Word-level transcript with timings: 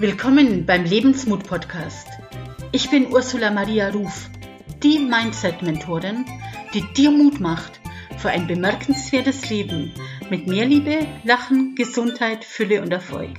Willkommen 0.00 0.64
beim 0.64 0.84
Lebensmut 0.84 1.42
Podcast. 1.42 2.06
Ich 2.70 2.88
bin 2.88 3.12
Ursula 3.12 3.50
Maria 3.50 3.88
Ruf, 3.88 4.30
die 4.80 5.00
Mindset-Mentorin, 5.00 6.24
die 6.72 6.82
dir 6.94 7.10
Mut 7.10 7.40
macht 7.40 7.80
für 8.16 8.28
ein 8.28 8.46
bemerkenswertes 8.46 9.50
Leben 9.50 9.92
mit 10.30 10.46
mehr 10.46 10.66
Liebe, 10.66 11.04
Lachen, 11.24 11.74
Gesundheit, 11.74 12.44
Fülle 12.44 12.80
und 12.80 12.92
Erfolg. 12.92 13.38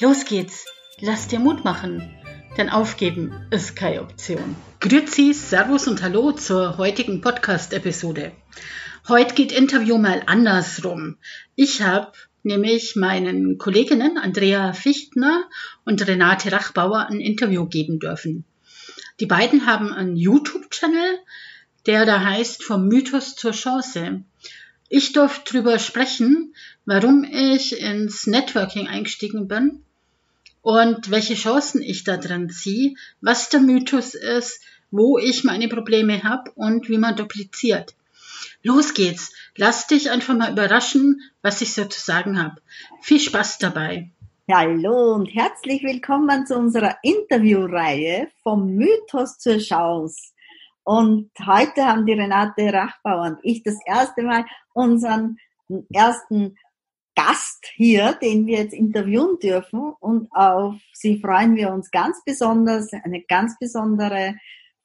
Los 0.00 0.24
geht's, 0.24 0.66
lass 0.98 1.28
dir 1.28 1.38
Mut 1.38 1.64
machen, 1.64 2.12
denn 2.58 2.70
aufgeben 2.70 3.46
ist 3.52 3.76
keine 3.76 4.02
Option. 4.02 4.56
Grüezi, 4.80 5.32
Servus 5.32 5.86
und 5.86 6.02
Hallo 6.02 6.32
zur 6.32 6.76
heutigen 6.76 7.20
Podcast-Episode. 7.20 8.32
Heute 9.06 9.34
geht 9.36 9.52
Interview 9.52 9.98
mal 9.98 10.24
andersrum. 10.26 11.18
Ich 11.54 11.82
habe 11.82 12.10
nämlich 12.44 12.96
meinen 12.96 13.58
Kolleginnen 13.58 14.18
Andrea 14.18 14.72
Fichtner 14.72 15.44
und 15.84 16.06
Renate 16.06 16.52
Rachbauer 16.52 17.06
ein 17.08 17.20
Interview 17.20 17.66
geben 17.66 17.98
dürfen. 17.98 18.44
Die 19.20 19.26
beiden 19.26 19.66
haben 19.66 19.92
einen 19.92 20.16
YouTube-Channel, 20.16 21.18
der 21.86 22.06
da 22.06 22.24
heißt 22.24 22.62
Vom 22.62 22.88
Mythos 22.88 23.36
zur 23.36 23.52
Chance. 23.52 24.22
Ich 24.88 25.12
durfte 25.12 25.52
drüber 25.52 25.78
sprechen, 25.78 26.54
warum 26.84 27.24
ich 27.24 27.80
ins 27.80 28.26
Networking 28.26 28.88
eingestiegen 28.88 29.48
bin 29.48 29.82
und 30.62 31.10
welche 31.10 31.34
Chancen 31.34 31.82
ich 31.82 32.04
da 32.04 32.16
drin 32.16 32.50
ziehe, 32.50 32.94
was 33.20 33.48
der 33.48 33.60
Mythos 33.60 34.14
ist, 34.14 34.60
wo 34.90 35.18
ich 35.18 35.44
meine 35.44 35.68
Probleme 35.68 36.22
habe 36.22 36.50
und 36.52 36.88
wie 36.88 36.98
man 36.98 37.16
dupliziert. 37.16 37.94
Los 38.62 38.94
geht's. 38.94 39.32
Lass 39.56 39.86
dich 39.86 40.10
einfach 40.10 40.34
mal 40.34 40.52
überraschen, 40.52 41.20
was 41.42 41.60
ich 41.60 41.74
so 41.74 41.84
zu 41.84 42.00
sagen 42.00 42.42
habe. 42.42 42.60
Viel 43.02 43.20
Spaß 43.20 43.58
dabei. 43.58 44.10
Hallo 44.50 45.14
und 45.14 45.26
herzlich 45.26 45.82
willkommen 45.82 46.46
zu 46.46 46.56
unserer 46.56 46.98
Interviewreihe 47.02 48.28
vom 48.42 48.74
Mythos 48.74 49.38
zur 49.38 49.58
Chance. 49.58 50.32
Und 50.82 51.30
heute 51.46 51.86
haben 51.86 52.04
die 52.04 52.12
Renate 52.12 52.70
Rachbauer 52.70 53.22
und 53.22 53.38
ich 53.42 53.62
das 53.62 53.78
erste 53.86 54.22
Mal 54.22 54.44
unseren 54.74 55.38
ersten 55.90 56.56
Gast 57.16 57.64
hier, 57.74 58.12
den 58.20 58.46
wir 58.46 58.58
jetzt 58.58 58.74
interviewen 58.74 59.38
dürfen. 59.38 59.94
Und 59.98 60.28
auf 60.32 60.74
sie 60.92 61.20
freuen 61.20 61.56
wir 61.56 61.72
uns 61.72 61.90
ganz 61.90 62.22
besonders. 62.24 62.92
Eine 62.92 63.22
ganz 63.22 63.58
besondere 63.58 64.34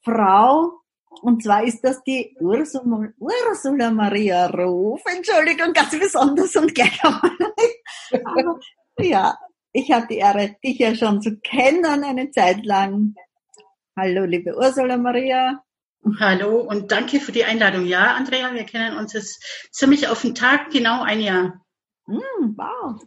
Frau, 0.03 0.79
und 1.21 1.43
zwar 1.43 1.63
ist 1.63 1.81
das 1.81 2.03
die 2.03 2.35
Ursula, 2.39 3.09
Ursula 3.17 3.91
Maria 3.91 4.47
Ruf. 4.47 5.01
Entschuldigung, 5.05 5.73
ganz 5.73 5.97
besonders 5.97 6.55
und 6.55 6.73
gleich 6.73 7.03
Aber 7.03 8.59
ja, 8.99 9.37
ich 9.71 9.91
habe 9.91 10.07
die 10.07 10.17
Ehre, 10.17 10.55
dich 10.63 10.79
ja 10.79 10.95
schon 10.95 11.21
zu 11.21 11.37
kennen 11.37 12.03
eine 12.03 12.31
Zeit 12.31 12.65
lang. 12.65 13.15
Hallo, 13.95 14.25
liebe 14.25 14.55
Ursula 14.55 14.97
Maria. 14.97 15.63
Hallo 16.19 16.61
und 16.61 16.91
danke 16.91 17.19
für 17.19 17.31
die 17.31 17.43
Einladung. 17.43 17.85
Ja, 17.85 18.13
Andrea, 18.13 18.53
wir 18.53 18.63
kennen 18.63 18.97
uns 18.97 19.13
jetzt 19.13 19.69
ziemlich 19.71 20.07
auf 20.07 20.21
den 20.21 20.33
Tag, 20.33 20.71
genau 20.71 21.03
ein 21.03 21.19
Jahr. 21.19 21.61
Mm, 22.07 22.55
wow. 22.55 23.01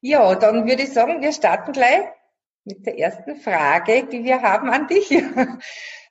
Ja, 0.00 0.34
dann 0.34 0.66
würde 0.66 0.82
ich 0.82 0.92
sagen, 0.92 1.22
wir 1.22 1.32
starten 1.32 1.72
gleich 1.72 2.04
mit 2.64 2.84
der 2.84 2.98
ersten 2.98 3.36
Frage, 3.36 4.06
die 4.06 4.24
wir 4.24 4.42
haben 4.42 4.68
an 4.68 4.88
dich. 4.88 5.10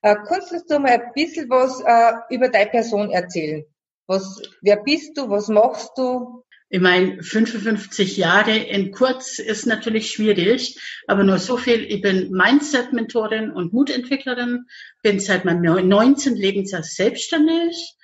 Äh, 0.03 0.17
kannst 0.27 0.69
du 0.69 0.79
mal 0.79 0.91
ein 0.91 1.13
bisschen 1.15 1.49
was 1.49 1.81
äh, 1.81 2.35
über 2.35 2.49
deine 2.49 2.69
Person 2.69 3.09
erzählen? 3.09 3.63
Was, 4.05 4.41
wer 4.61 4.83
bist 4.83 5.17
du? 5.17 5.29
Was 5.29 5.47
machst 5.47 5.91
du? 5.95 6.43
Ich 6.69 6.81
meine, 6.81 7.23
55 7.23 8.17
Jahre 8.17 8.57
in 8.57 8.91
kurz 8.91 9.39
ist 9.39 9.65
natürlich 9.65 10.11
schwierig, 10.11 10.77
aber 11.07 11.23
nur 11.23 11.37
so 11.37 11.55
viel. 11.55 11.83
Ich 11.83 12.01
bin 12.01 12.31
Mindset-Mentorin 12.31 13.52
und 13.52 13.71
Mutentwicklerin, 13.71 14.65
bin 15.03 15.19
seit 15.19 15.45
meinem 15.45 15.87
19. 15.87 16.36
Lebensjahr 16.36 16.83
selbstständig. 16.83 17.95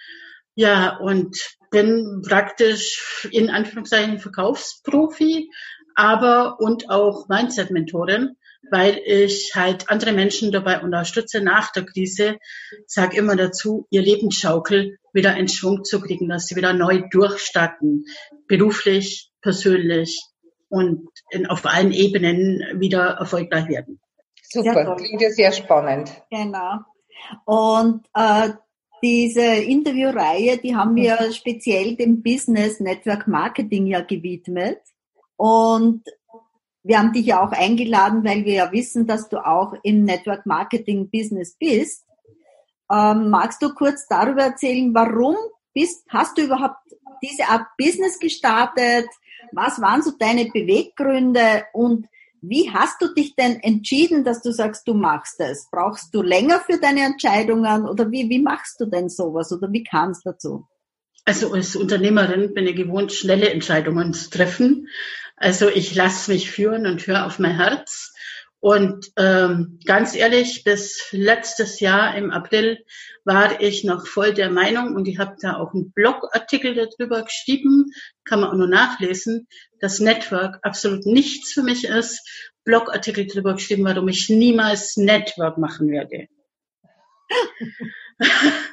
Ja, 0.55 0.97
und 0.97 1.37
bin 1.69 2.21
praktisch 2.25 3.27
in 3.31 3.49
Anführungszeichen 3.49 4.19
Verkaufsprofi, 4.19 5.51
aber 5.95 6.59
und 6.61 6.89
auch 6.89 7.27
Mindset-Mentorin 7.27 8.37
weil 8.71 9.01
ich 9.05 9.51
halt 9.55 9.89
andere 9.89 10.11
Menschen 10.11 10.51
dabei 10.51 10.81
unterstütze 10.81 11.41
nach 11.41 11.71
der 11.71 11.85
Krise. 11.85 12.37
Sag 12.85 13.13
immer 13.13 13.35
dazu, 13.35 13.87
ihr 13.89 14.01
Lebensschaukel 14.01 14.97
wieder 15.13 15.35
in 15.37 15.47
Schwung 15.47 15.83
zu 15.83 16.01
kriegen, 16.01 16.29
dass 16.29 16.47
sie 16.47 16.55
wieder 16.55 16.73
neu 16.73 17.03
durchstarten, 17.09 18.05
beruflich, 18.47 19.31
persönlich 19.41 20.21
und 20.69 21.09
in, 21.31 21.47
auf 21.47 21.65
allen 21.65 21.91
Ebenen 21.91 22.79
wieder 22.79 23.17
erfolgreich 23.19 23.67
werden. 23.67 23.99
Super, 24.43 24.95
klingt 24.95 25.21
ja 25.21 25.29
sehr 25.29 25.51
spannend. 25.51 26.11
Genau. 26.29 26.79
Und 27.45 28.05
äh, 28.13 28.49
diese 29.01 29.45
Interviewreihe, 29.45 30.57
die 30.57 30.75
haben 30.75 30.95
wir 30.95 31.31
speziell 31.31 31.95
dem 31.95 32.21
Business 32.21 32.79
Network 32.79 33.27
Marketing 33.27 33.87
ja 33.87 34.01
gewidmet. 34.01 34.79
Und 35.37 36.03
wir 36.83 36.99
haben 36.99 37.13
dich 37.13 37.25
ja 37.25 37.45
auch 37.45 37.51
eingeladen, 37.51 38.23
weil 38.23 38.45
wir 38.45 38.53
ja 38.53 38.71
wissen, 38.71 39.05
dass 39.05 39.29
du 39.29 39.37
auch 39.37 39.73
im 39.83 40.03
Network 40.03 40.45
Marketing 40.45 41.09
Business 41.09 41.55
bist. 41.57 42.05
Ähm, 42.91 43.29
magst 43.29 43.61
du 43.61 43.73
kurz 43.73 44.07
darüber 44.07 44.43
erzählen, 44.43 44.93
warum 44.93 45.35
bist, 45.73 46.05
hast 46.09 46.37
du 46.37 46.43
überhaupt 46.43 46.77
diese 47.21 47.47
Art 47.47 47.67
Business 47.77 48.17
gestartet? 48.19 49.07
Was 49.51 49.81
waren 49.81 50.01
so 50.01 50.11
deine 50.17 50.45
Beweggründe 50.45 51.65
und 51.73 52.07
wie 52.41 52.71
hast 52.71 53.01
du 53.01 53.13
dich 53.13 53.35
denn 53.35 53.59
entschieden, 53.59 54.23
dass 54.23 54.41
du 54.41 54.51
sagst, 54.51 54.87
du 54.87 54.93
machst 54.93 55.39
es? 55.39 55.67
Brauchst 55.71 56.15
du 56.15 56.21
länger 56.21 56.61
für 56.61 56.79
deine 56.79 57.01
Entscheidungen 57.01 57.85
oder 57.85 58.09
wie, 58.11 58.29
wie 58.29 58.41
machst 58.41 58.79
du 58.79 58.85
denn 58.85 59.09
sowas 59.09 59.51
oder 59.51 59.71
wie 59.71 59.83
kam 59.83 60.11
es 60.11 60.21
dazu? 60.23 60.65
Also 61.25 61.51
als 61.53 61.75
Unternehmerin 61.75 62.53
bin 62.53 62.65
ich 62.65 62.75
gewohnt, 62.75 63.11
schnelle 63.11 63.49
Entscheidungen 63.49 64.13
zu 64.13 64.29
treffen. 64.29 64.87
Also 65.39 65.69
ich 65.69 65.95
lasse 65.95 66.31
mich 66.31 66.51
führen 66.51 66.85
und 66.85 67.07
höre 67.07 67.25
auf 67.25 67.39
mein 67.39 67.55
Herz. 67.55 68.13
Und 68.59 69.05
ähm, 69.15 69.79
ganz 69.85 70.13
ehrlich, 70.13 70.65
bis 70.65 71.07
letztes 71.11 71.79
Jahr 71.79 72.13
im 72.15 72.29
April 72.29 72.83
war 73.23 73.61
ich 73.61 73.85
noch 73.85 74.05
voll 74.05 74.33
der 74.33 74.49
Meinung 74.49 74.95
und 74.95 75.07
ich 75.07 75.17
habe 75.17 75.37
da 75.41 75.55
auch 75.55 75.73
einen 75.73 75.93
Blogartikel 75.93 76.75
darüber 76.75 77.23
geschrieben, 77.23 77.85
kann 78.25 78.41
man 78.41 78.49
auch 78.49 78.55
nur 78.55 78.67
nachlesen, 78.67 79.47
dass 79.79 80.01
Network 80.01 80.59
absolut 80.61 81.05
nichts 81.05 81.53
für 81.53 81.63
mich 81.63 81.85
ist. 81.85 82.51
Blogartikel 82.65 83.27
darüber 83.27 83.53
geschrieben, 83.53 83.85
warum 83.85 84.09
ich 84.09 84.27
niemals 84.27 84.97
Network 84.97 85.57
machen 85.57 85.89
werde. 85.89 86.27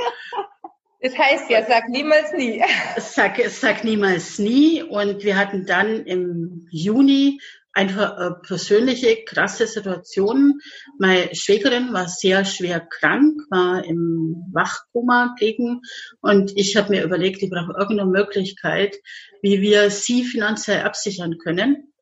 Das 1.02 1.16
heißt 1.16 1.50
ja, 1.50 1.64
sag 1.66 1.88
niemals 1.88 2.32
nie. 2.34 2.62
Sag, 2.98 3.40
sag 3.48 3.84
niemals 3.84 4.38
nie. 4.38 4.82
Und 4.82 5.24
wir 5.24 5.36
hatten 5.36 5.64
dann 5.64 6.04
im 6.04 6.66
Juni 6.70 7.40
einfach 7.72 8.16
eine 8.18 8.36
persönliche, 8.42 9.24
krasse 9.24 9.66
Situation. 9.66 10.60
Meine 10.98 11.34
Schwägerin 11.34 11.92
war 11.94 12.08
sehr 12.08 12.44
schwer 12.44 12.80
krank, 12.80 13.40
war 13.48 13.84
im 13.84 14.44
Wachkoma 14.52 15.36
liegen 15.38 15.80
und 16.20 16.52
ich 16.56 16.76
habe 16.76 16.90
mir 16.90 17.04
überlegt, 17.04 17.42
ich 17.42 17.50
brauche 17.50 17.78
irgendeine 17.78 18.10
Möglichkeit, 18.10 18.96
wie 19.40 19.60
wir 19.60 19.90
sie 19.90 20.24
finanziell 20.24 20.82
absichern 20.82 21.38
können. 21.38 21.92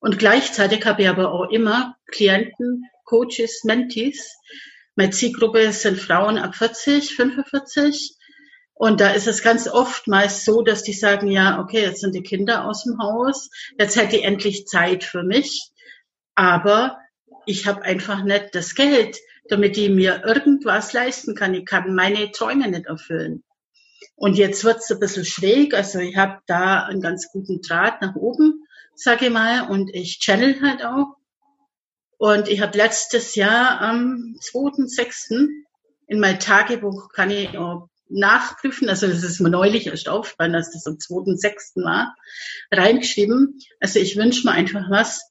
Und 0.00 0.18
gleichzeitig 0.18 0.84
habe 0.84 1.02
ich 1.02 1.08
aber 1.08 1.32
auch 1.32 1.50
immer 1.50 1.96
Klienten, 2.12 2.84
Coaches, 3.04 3.64
Mentees. 3.64 4.36
Meine 4.94 5.10
Zielgruppe 5.10 5.72
sind 5.72 5.98
Frauen 5.98 6.38
ab 6.38 6.54
40, 6.54 7.16
45 7.16 8.16
und 8.78 9.00
da 9.00 9.10
ist 9.10 9.26
es 9.26 9.42
ganz 9.42 9.68
oft 9.68 10.06
meist 10.06 10.44
so, 10.44 10.60
dass 10.60 10.82
die 10.82 10.92
sagen, 10.92 11.30
ja, 11.30 11.60
okay, 11.60 11.80
jetzt 11.80 12.02
sind 12.02 12.14
die 12.14 12.22
Kinder 12.22 12.66
aus 12.66 12.84
dem 12.84 12.98
Haus, 12.98 13.48
jetzt 13.78 13.96
hätte 13.96 14.16
ich 14.16 14.24
endlich 14.24 14.66
Zeit 14.66 15.02
für 15.02 15.22
mich, 15.22 15.70
aber 16.34 16.98
ich 17.46 17.66
habe 17.66 17.82
einfach 17.82 18.22
nicht 18.22 18.54
das 18.54 18.74
Geld, 18.74 19.16
damit 19.48 19.78
ich 19.78 19.88
mir 19.88 20.24
irgendwas 20.26 20.92
leisten 20.92 21.34
kann. 21.34 21.54
Ich 21.54 21.64
kann 21.64 21.94
meine 21.94 22.30
Träume 22.32 22.68
nicht 22.68 22.84
erfüllen. 22.84 23.44
Und 24.14 24.36
jetzt 24.36 24.62
wird's 24.62 24.90
ein 24.90 25.00
bisschen 25.00 25.24
schräg, 25.24 25.72
also 25.72 25.98
ich 25.98 26.16
habe 26.16 26.40
da 26.46 26.82
einen 26.82 27.00
ganz 27.00 27.30
guten 27.32 27.62
Draht 27.62 28.02
nach 28.02 28.14
oben, 28.14 28.66
sage 28.94 29.26
ich 29.26 29.32
mal, 29.32 29.70
und 29.70 29.88
ich 29.94 30.18
channel 30.20 30.60
halt 30.60 30.84
auch. 30.84 31.16
Und 32.18 32.48
ich 32.48 32.60
habe 32.60 32.76
letztes 32.76 33.36
Jahr 33.36 33.80
am 33.80 34.36
2.6. 34.40 35.48
in 36.08 36.20
mein 36.20 36.40
Tagebuch 36.40 37.08
kann 37.10 37.30
ich 37.30 37.56
auch 37.56 37.88
nachprüfen, 38.08 38.88
also 38.88 39.06
das 39.06 39.22
ist 39.22 39.40
mir 39.40 39.50
neulich 39.50 39.86
erst 39.86 40.08
aufgefallen, 40.08 40.52
dass 40.52 40.72
das 40.72 40.86
am 40.86 40.94
2.6. 40.94 41.84
war, 41.84 42.16
reingeschrieben. 42.70 43.58
Also 43.80 43.98
ich 43.98 44.16
wünsche 44.16 44.46
mir 44.46 44.52
einfach 44.52 44.90
was, 44.90 45.30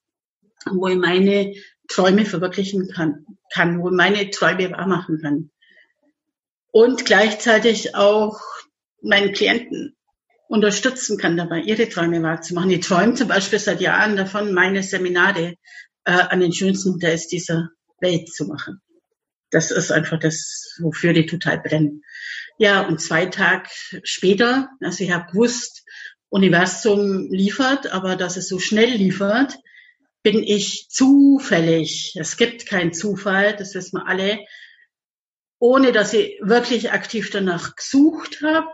wo 0.71 0.87
ich 0.87 0.97
meine 0.97 1.53
Träume 1.87 2.25
verwirklichen 2.25 2.89
kann, 2.91 3.25
kann, 3.53 3.79
wo 3.79 3.89
ich 3.89 3.95
meine 3.95 4.29
Träume 4.29 4.71
wahr 4.71 4.87
machen 4.87 5.19
kann. 5.21 5.51
Und 6.71 7.05
gleichzeitig 7.05 7.95
auch 7.95 8.41
meinen 9.01 9.33
Klienten 9.33 9.95
unterstützen 10.47 11.17
kann 11.17 11.37
dabei, 11.37 11.61
ihre 11.61 11.89
Träume 11.89 12.21
wahrzumachen. 12.21 12.69
Die 12.69 12.79
träumen 12.79 13.15
zum 13.15 13.27
Beispiel 13.27 13.59
seit 13.59 13.81
Jahren 13.81 14.15
davon, 14.15 14.53
meine 14.53 14.83
Seminare 14.83 15.55
äh, 16.05 16.11
an 16.11 16.39
den 16.39 16.53
schönsten 16.53 16.93
Hotels 16.93 17.27
dieser 17.27 17.69
Welt 17.99 18.31
zu 18.31 18.45
machen. 18.45 18.81
Das 19.51 19.71
ist 19.71 19.91
einfach 19.91 20.19
das, 20.19 20.77
wofür 20.81 21.13
die 21.13 21.25
total 21.25 21.59
brennen. 21.59 22.03
Ja, 22.57 22.87
und 22.87 23.01
zwei 23.01 23.25
Tage 23.25 23.69
später, 24.03 24.69
also 24.81 25.03
ich 25.03 25.11
habe 25.11 25.31
gewusst, 25.31 25.83
Universum 26.29 27.29
liefert, 27.29 27.91
aber 27.91 28.15
dass 28.15 28.37
es 28.37 28.47
so 28.47 28.59
schnell 28.59 28.91
liefert, 28.91 29.57
bin 30.23 30.41
ich 30.41 30.87
zufällig. 30.89 32.15
Es 32.19 32.37
gibt 32.37 32.65
keinen 32.65 32.93
Zufall, 32.93 33.55
das 33.55 33.75
wissen 33.75 33.99
wir 33.99 34.07
alle, 34.07 34.39
ohne 35.59 35.91
dass 35.91 36.13
ich 36.13 36.39
wirklich 36.41 36.91
aktiv 36.91 37.29
danach 37.29 37.75
gesucht 37.75 38.41
habe 38.41 38.67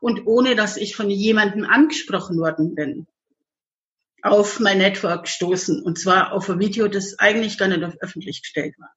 und 0.00 0.26
ohne 0.26 0.54
dass 0.54 0.76
ich 0.76 0.96
von 0.96 1.10
jemandem 1.10 1.64
angesprochen 1.64 2.38
worden 2.38 2.74
bin, 2.74 3.06
auf 4.22 4.60
mein 4.60 4.78
Network 4.78 5.24
gestoßen. 5.24 5.82
Und 5.82 5.98
zwar 5.98 6.32
auf 6.32 6.50
ein 6.50 6.60
Video, 6.60 6.88
das 6.88 7.18
eigentlich 7.18 7.56
gar 7.56 7.68
nicht 7.68 7.82
öffentlich 8.00 8.42
gestellt 8.42 8.74
war. 8.78 8.90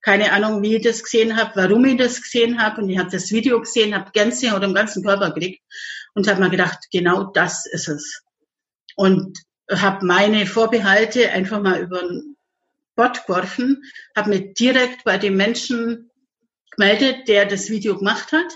Keine 0.00 0.32
Ahnung, 0.32 0.62
wie 0.62 0.76
ich 0.76 0.82
das 0.82 1.02
gesehen 1.02 1.36
habe, 1.36 1.52
warum 1.56 1.84
ich 1.84 1.96
das 1.96 2.22
gesehen 2.22 2.62
habe. 2.62 2.80
Und 2.82 2.88
ich 2.88 2.98
habe 2.98 3.10
das 3.10 3.30
Video 3.30 3.60
gesehen, 3.60 3.94
habe 3.94 4.10
Gänsehaut 4.12 4.62
im 4.62 4.74
ganzen 4.74 5.04
Körper 5.04 5.32
gekriegt 5.32 5.62
und 6.14 6.28
habe 6.28 6.40
mir 6.40 6.50
gedacht, 6.50 6.78
genau 6.90 7.24
das 7.24 7.66
ist 7.66 7.88
es. 7.88 8.22
Und 8.96 9.38
habe 9.70 10.06
meine 10.06 10.46
Vorbehalte 10.46 11.30
einfach 11.30 11.60
mal 11.60 11.80
über 11.80 12.00
den 12.00 12.36
Bord 12.96 13.26
geworfen, 13.26 13.84
habe 14.16 14.30
mich 14.30 14.54
direkt 14.54 15.04
bei 15.04 15.18
dem 15.18 15.36
Menschen 15.36 16.10
gemeldet, 16.70 17.28
der 17.28 17.46
das 17.46 17.70
Video 17.70 17.96
gemacht 17.98 18.32
hat. 18.32 18.52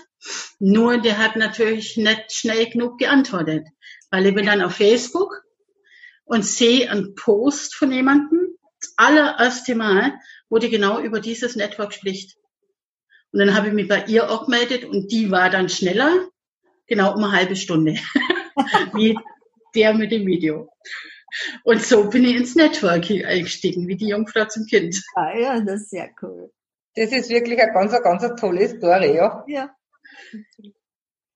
Nur 0.59 0.97
der 0.99 1.17
hat 1.17 1.35
natürlich 1.35 1.97
nicht 1.97 2.31
schnell 2.31 2.69
genug 2.69 2.97
geantwortet, 2.97 3.67
weil 4.09 4.25
ich 4.25 4.35
bin 4.35 4.45
dann 4.45 4.61
auf 4.61 4.75
Facebook 4.75 5.43
und 6.25 6.45
sehe 6.45 6.89
einen 6.89 7.15
Post 7.15 7.75
von 7.75 7.91
jemandem, 7.91 8.57
das 8.81 8.93
allererste 8.97 9.75
Mal, 9.75 10.13
wo 10.53 10.59
die 10.59 10.69
genau 10.69 10.99
über 10.99 11.19
dieses 11.19 11.55
Network 11.55 11.95
spricht. 11.95 12.37
Und 13.31 13.39
dann 13.39 13.55
habe 13.55 13.69
ich 13.69 13.73
mich 13.73 13.87
bei 13.87 14.05
ihr 14.05 14.29
auch 14.29 14.45
gemeldet 14.45 14.85
und 14.85 15.11
die 15.11 15.31
war 15.31 15.49
dann 15.49 15.67
schneller, 15.67 16.27
genau 16.85 17.15
um 17.15 17.23
eine 17.23 17.33
halbe 17.33 17.55
Stunde, 17.55 17.95
wie 18.93 19.17
der 19.73 19.95
mit 19.95 20.11
dem 20.11 20.27
Video. 20.27 20.69
Und 21.63 21.81
so 21.81 22.07
bin 22.07 22.23
ich 22.25 22.35
ins 22.35 22.53
Networking 22.53 23.25
eingestiegen, 23.25 23.87
wie 23.87 23.95
die 23.95 24.09
Jungfrau 24.09 24.45
zum 24.45 24.67
Kind. 24.67 25.01
Ah 25.15 25.35
ja, 25.35 25.59
das 25.59 25.81
ist 25.81 25.89
sehr 25.89 26.11
cool. 26.21 26.51
Das 26.93 27.11
ist 27.11 27.31
wirklich 27.31 27.59
eine 27.59 27.73
ganz, 27.73 27.91
ganz 27.91 28.39
tolle 28.39 28.69
Story, 28.69 29.15
ja. 29.15 29.43
Ja. 29.47 29.75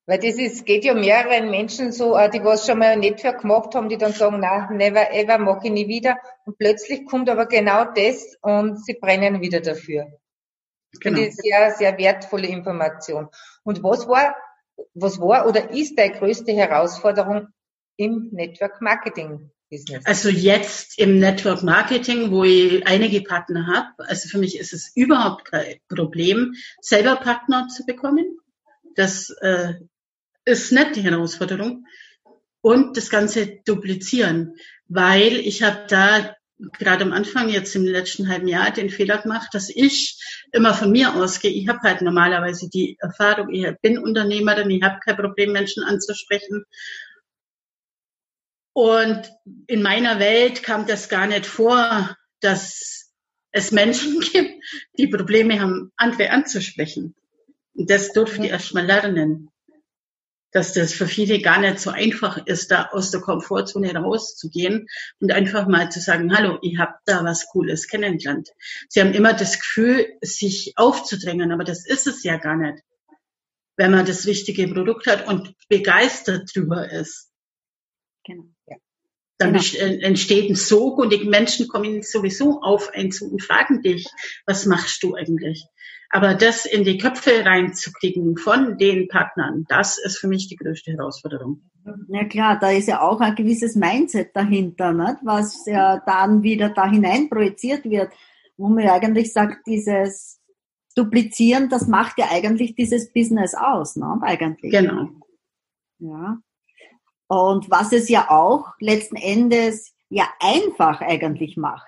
Weil 0.07 0.19
das 0.19 0.35
ist, 0.35 0.65
geht 0.65 0.85
ja 0.85 0.93
mehreren 0.93 1.49
Menschen 1.51 1.91
so, 1.91 2.15
äh, 2.15 2.29
die 2.29 2.41
was 2.41 2.65
schon 2.65 2.79
mal 2.79 2.93
ein 2.93 3.01
Network 3.01 3.41
gemacht 3.41 3.75
haben, 3.75 3.89
die 3.89 3.97
dann 3.97 4.13
sagen, 4.13 4.39
na, 4.39 4.71
never 4.71 5.11
ever, 5.13 5.37
mache 5.37 5.67
ich 5.67 5.71
nie 5.73 5.89
wieder. 5.89 6.17
Und 6.45 6.57
plötzlich 6.57 7.05
kommt 7.05 7.29
aber 7.29 7.45
genau 7.45 7.83
das 7.93 8.37
und 8.41 8.83
sie 8.85 8.93
brennen 8.93 9.41
wieder 9.41 9.59
dafür. 9.59 10.07
Genau. 11.01 11.19
Das 11.19 11.27
ist 11.27 11.43
sehr, 11.43 11.71
sehr 11.71 11.97
wertvolle 11.97 12.47
Information. 12.47 13.27
Und 13.63 13.83
was 13.83 14.07
war, 14.07 14.37
was 14.93 15.19
war 15.19 15.45
oder 15.45 15.71
ist 15.71 15.99
deine 15.99 16.13
größte 16.17 16.53
Herausforderung 16.53 17.49
im 17.97 18.29
Network 18.31 18.81
Marketing? 18.81 19.51
Business? 19.69 20.05
Also 20.05 20.29
jetzt 20.29 20.97
im 20.97 21.19
Network 21.19 21.63
Marketing, 21.63 22.31
wo 22.31 22.45
ich 22.45 22.87
einige 22.87 23.21
Partner 23.21 23.67
habe, 23.67 24.07
also 24.09 24.29
für 24.29 24.37
mich 24.37 24.57
ist 24.57 24.71
es 24.71 24.93
überhaupt 24.95 25.43
kein 25.43 25.75
Problem, 25.89 26.53
selber 26.79 27.17
Partner 27.17 27.67
zu 27.67 27.85
bekommen. 27.85 28.39
Das 28.95 29.29
äh, 29.41 29.73
ist 30.47 30.71
nicht 30.71 30.95
die 30.95 31.03
Herausforderung. 31.03 31.85
Und 32.61 32.97
das 32.97 33.09
Ganze 33.09 33.59
duplizieren, 33.65 34.55
weil 34.87 35.37
ich 35.37 35.61
habe 35.61 35.85
da 35.87 36.35
gerade 36.79 37.03
am 37.03 37.13
Anfang 37.13 37.49
jetzt 37.49 37.75
im 37.75 37.85
letzten 37.85 38.29
halben 38.29 38.47
Jahr 38.47 38.71
den 38.71 38.89
Fehler 38.89 39.19
gemacht, 39.19 39.49
dass 39.53 39.69
ich 39.69 40.19
immer 40.51 40.73
von 40.73 40.91
mir 40.91 41.13
ausgehe. 41.13 41.51
Ich 41.51 41.67
habe 41.67 41.81
halt 41.81 42.01
normalerweise 42.01 42.67
die 42.69 42.97
Erfahrung, 42.99 43.53
ich 43.53 43.67
bin 43.81 43.99
Unternehmerin, 43.99 44.71
ich 44.71 44.81
habe 44.81 44.99
kein 45.05 45.17
Problem, 45.17 45.51
Menschen 45.51 45.83
anzusprechen. 45.83 46.63
Und 48.73 49.31
in 49.67 49.81
meiner 49.81 50.19
Welt 50.19 50.63
kam 50.63 50.87
das 50.87 51.09
gar 51.09 51.27
nicht 51.27 51.45
vor, 51.45 52.15
dass 52.39 53.11
es 53.51 53.71
Menschen 53.71 54.19
gibt, 54.33 54.63
die 54.97 55.07
Probleme 55.07 55.61
haben, 55.61 55.91
andere 55.95 56.31
anzusprechen. 56.31 57.15
Und 57.75 57.89
das 57.89 58.13
durfte 58.13 58.43
ich 58.43 58.51
erst 58.51 58.73
mal 58.73 58.85
lernen 58.85 59.51
dass 60.51 60.73
das 60.73 60.93
für 60.93 61.07
viele 61.07 61.41
gar 61.41 61.59
nicht 61.59 61.79
so 61.79 61.89
einfach 61.89 62.45
ist, 62.45 62.71
da 62.71 62.89
aus 62.91 63.11
der 63.11 63.21
Komfortzone 63.21 63.93
rauszugehen 63.93 64.87
und 65.19 65.31
einfach 65.31 65.67
mal 65.67 65.91
zu 65.91 65.99
sagen, 65.99 66.35
hallo, 66.35 66.57
ich 66.61 66.77
habe 66.77 66.93
da 67.05 67.23
was 67.23 67.47
Cooles 67.47 67.87
kennengelernt. 67.87 68.49
Sie 68.89 69.01
haben 69.01 69.13
immer 69.13 69.33
das 69.33 69.59
Gefühl, 69.59 70.07
sich 70.21 70.73
aufzudrängen, 70.75 71.51
aber 71.51 71.63
das 71.63 71.85
ist 71.85 72.07
es 72.07 72.23
ja 72.23 72.37
gar 72.37 72.55
nicht, 72.55 72.83
wenn 73.75 73.91
man 73.91 74.05
das 74.05 74.25
richtige 74.25 74.67
Produkt 74.67 75.07
hat 75.07 75.27
und 75.27 75.53
begeistert 75.67 76.49
drüber 76.55 76.89
ist. 76.91 77.29
Genau. 78.25 78.45
Ja. 78.67 78.77
Dann 79.37 79.53
genau. 79.53 80.01
entsteht 80.01 80.49
ein 80.49 80.55
Sog 80.55 80.97
und 80.97 81.13
die 81.13 81.23
Menschen 81.25 81.67
kommen 81.67 82.01
sowieso 82.01 82.61
auf 82.61 82.89
einen 82.93 83.11
zu 83.11 83.31
und 83.31 83.43
fragen 83.43 83.83
dich, 83.83 84.07
was 84.47 84.65
machst 84.65 85.03
du 85.03 85.13
eigentlich? 85.13 85.67
Aber 86.09 86.35
das 86.35 86.65
in 86.65 86.83
die 86.83 86.97
Köpfe 86.97 87.45
reinzukriegen 87.45 88.37
von 88.37 88.77
den 88.77 89.07
Partnern, 89.07 89.65
das 89.67 89.97
ist 89.97 90.19
für 90.19 90.27
mich 90.27 90.47
die 90.47 90.55
größte 90.55 90.91
Herausforderung. 90.91 91.61
Ja 92.07 92.25
klar, 92.25 92.57
da 92.59 92.71
ist 92.71 92.87
ja 92.87 93.01
auch 93.01 93.19
ein 93.19 93.35
gewisses 93.35 93.75
Mindset 93.75 94.35
dahinter, 94.35 94.93
nicht? 94.93 95.17
was 95.23 95.65
ja 95.65 96.01
dann 96.05 96.43
wieder 96.43 96.69
da 96.69 96.89
hinein 96.89 97.29
projiziert 97.29 97.85
wird, 97.85 98.11
wo 98.57 98.69
man 98.69 98.87
eigentlich 98.87 99.33
sagt, 99.33 99.67
dieses 99.67 100.39
Duplizieren, 100.95 101.69
das 101.69 101.87
macht 101.87 102.17
ja 102.17 102.27
eigentlich 102.31 102.75
dieses 102.75 103.11
Business 103.13 103.53
aus, 103.53 103.95
ne? 103.95 104.19
eigentlich. 104.21 104.71
Genau. 104.71 105.09
Ja. 105.99 106.37
Und 107.27 107.69
was 107.69 107.91
es 107.91 108.09
ja 108.09 108.29
auch 108.29 108.73
letzten 108.79 109.17
Endes 109.17 109.93
ja 110.09 110.27
einfach 110.39 111.01
eigentlich 111.01 111.57
macht. 111.57 111.87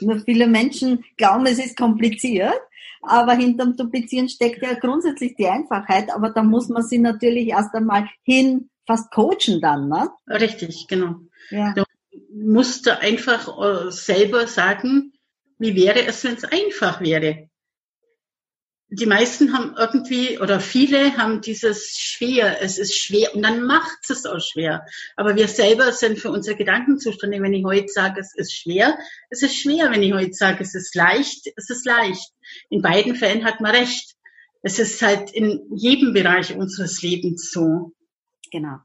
Nur 0.00 0.20
viele 0.20 0.46
Menschen 0.46 1.04
glauben, 1.16 1.46
es 1.46 1.58
ist 1.58 1.76
kompliziert, 1.76 2.60
aber 3.06 3.34
hinterm 3.34 3.76
Duplizieren 3.76 4.28
steckt 4.28 4.62
ja 4.62 4.74
grundsätzlich 4.74 5.34
die 5.36 5.48
Einfachheit, 5.48 6.12
aber 6.14 6.30
da 6.30 6.42
muss 6.42 6.68
man 6.68 6.82
sie 6.82 6.98
natürlich 6.98 7.48
erst 7.48 7.74
einmal 7.74 8.08
hin 8.22 8.70
fast 8.86 9.10
coachen 9.10 9.60
dann, 9.60 9.88
ne? 9.88 10.10
Richtig, 10.28 10.86
genau. 10.88 11.16
Ja. 11.50 11.72
Du 11.74 11.84
musst 12.32 12.88
einfach 12.88 13.48
äh, 13.58 13.90
selber 13.90 14.46
sagen, 14.46 15.12
wie 15.58 15.74
wäre 15.74 16.06
es, 16.06 16.24
wenn 16.24 16.34
es 16.34 16.44
einfach 16.44 17.00
wäre? 17.00 17.48
Die 18.94 19.06
meisten 19.06 19.52
haben 19.52 19.74
irgendwie 19.78 20.38
oder 20.38 20.60
viele 20.60 21.16
haben 21.16 21.40
dieses 21.40 21.96
schwer, 21.96 22.62
es 22.62 22.78
ist 22.78 22.96
schwer 22.96 23.34
und 23.34 23.42
dann 23.42 23.64
macht 23.64 24.08
es 24.08 24.26
auch 24.26 24.40
schwer. 24.40 24.86
Aber 25.16 25.36
wir 25.36 25.48
selber 25.48 25.92
sind 25.92 26.18
für 26.18 26.30
unsere 26.30 26.56
Gedanken 26.56 26.98
zuständig. 26.98 27.42
Wenn 27.42 27.54
ich 27.54 27.64
heute 27.64 27.88
sage, 27.88 28.20
es 28.20 28.34
ist 28.34 28.52
schwer, 28.52 28.98
es 29.30 29.42
ist 29.42 29.56
schwer. 29.56 29.90
Wenn 29.90 30.02
ich 30.02 30.12
heute 30.12 30.32
sage, 30.32 30.62
es 30.62 30.74
ist 30.74 30.94
leicht, 30.94 31.48
es 31.56 31.70
ist 31.70 31.84
leicht. 31.86 32.32
In 32.70 32.82
beiden 32.82 33.16
Fällen 33.16 33.44
hat 33.44 33.60
man 33.60 33.74
recht. 33.74 34.14
Es 34.62 34.78
ist 34.78 35.02
halt 35.02 35.30
in 35.32 35.60
jedem 35.74 36.12
Bereich 36.12 36.54
unseres 36.54 37.02
Lebens 37.02 37.50
so. 37.50 37.92
Genau. 38.50 38.78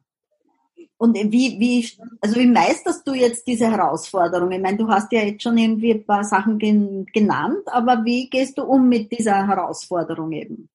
Und 1.00 1.16
wie, 1.16 1.58
wie, 1.62 1.90
also 2.20 2.36
wie 2.36 2.46
meisterst 2.46 3.08
du 3.08 3.14
jetzt 3.14 3.48
diese 3.48 3.72
Herausforderung? 3.72 4.52
Ich 4.52 4.60
meine, 4.60 4.78
du 4.78 4.90
hast 4.90 5.14
ja 5.14 5.22
jetzt 5.22 5.44
schon 5.44 5.58
irgendwie 5.58 5.94
ein 5.94 6.06
paar 6.06 6.26
Sachen 6.26 6.60
gen 6.60 7.06
genannt, 7.14 7.64
aber 7.68 8.04
wie 8.04 8.30
gehst 8.30 8.58
du 8.58 8.64
um 8.64 8.90
mit 8.90 9.10
dieser 9.10 9.48
Herausforderung 9.48 10.34
eben? 10.34 10.68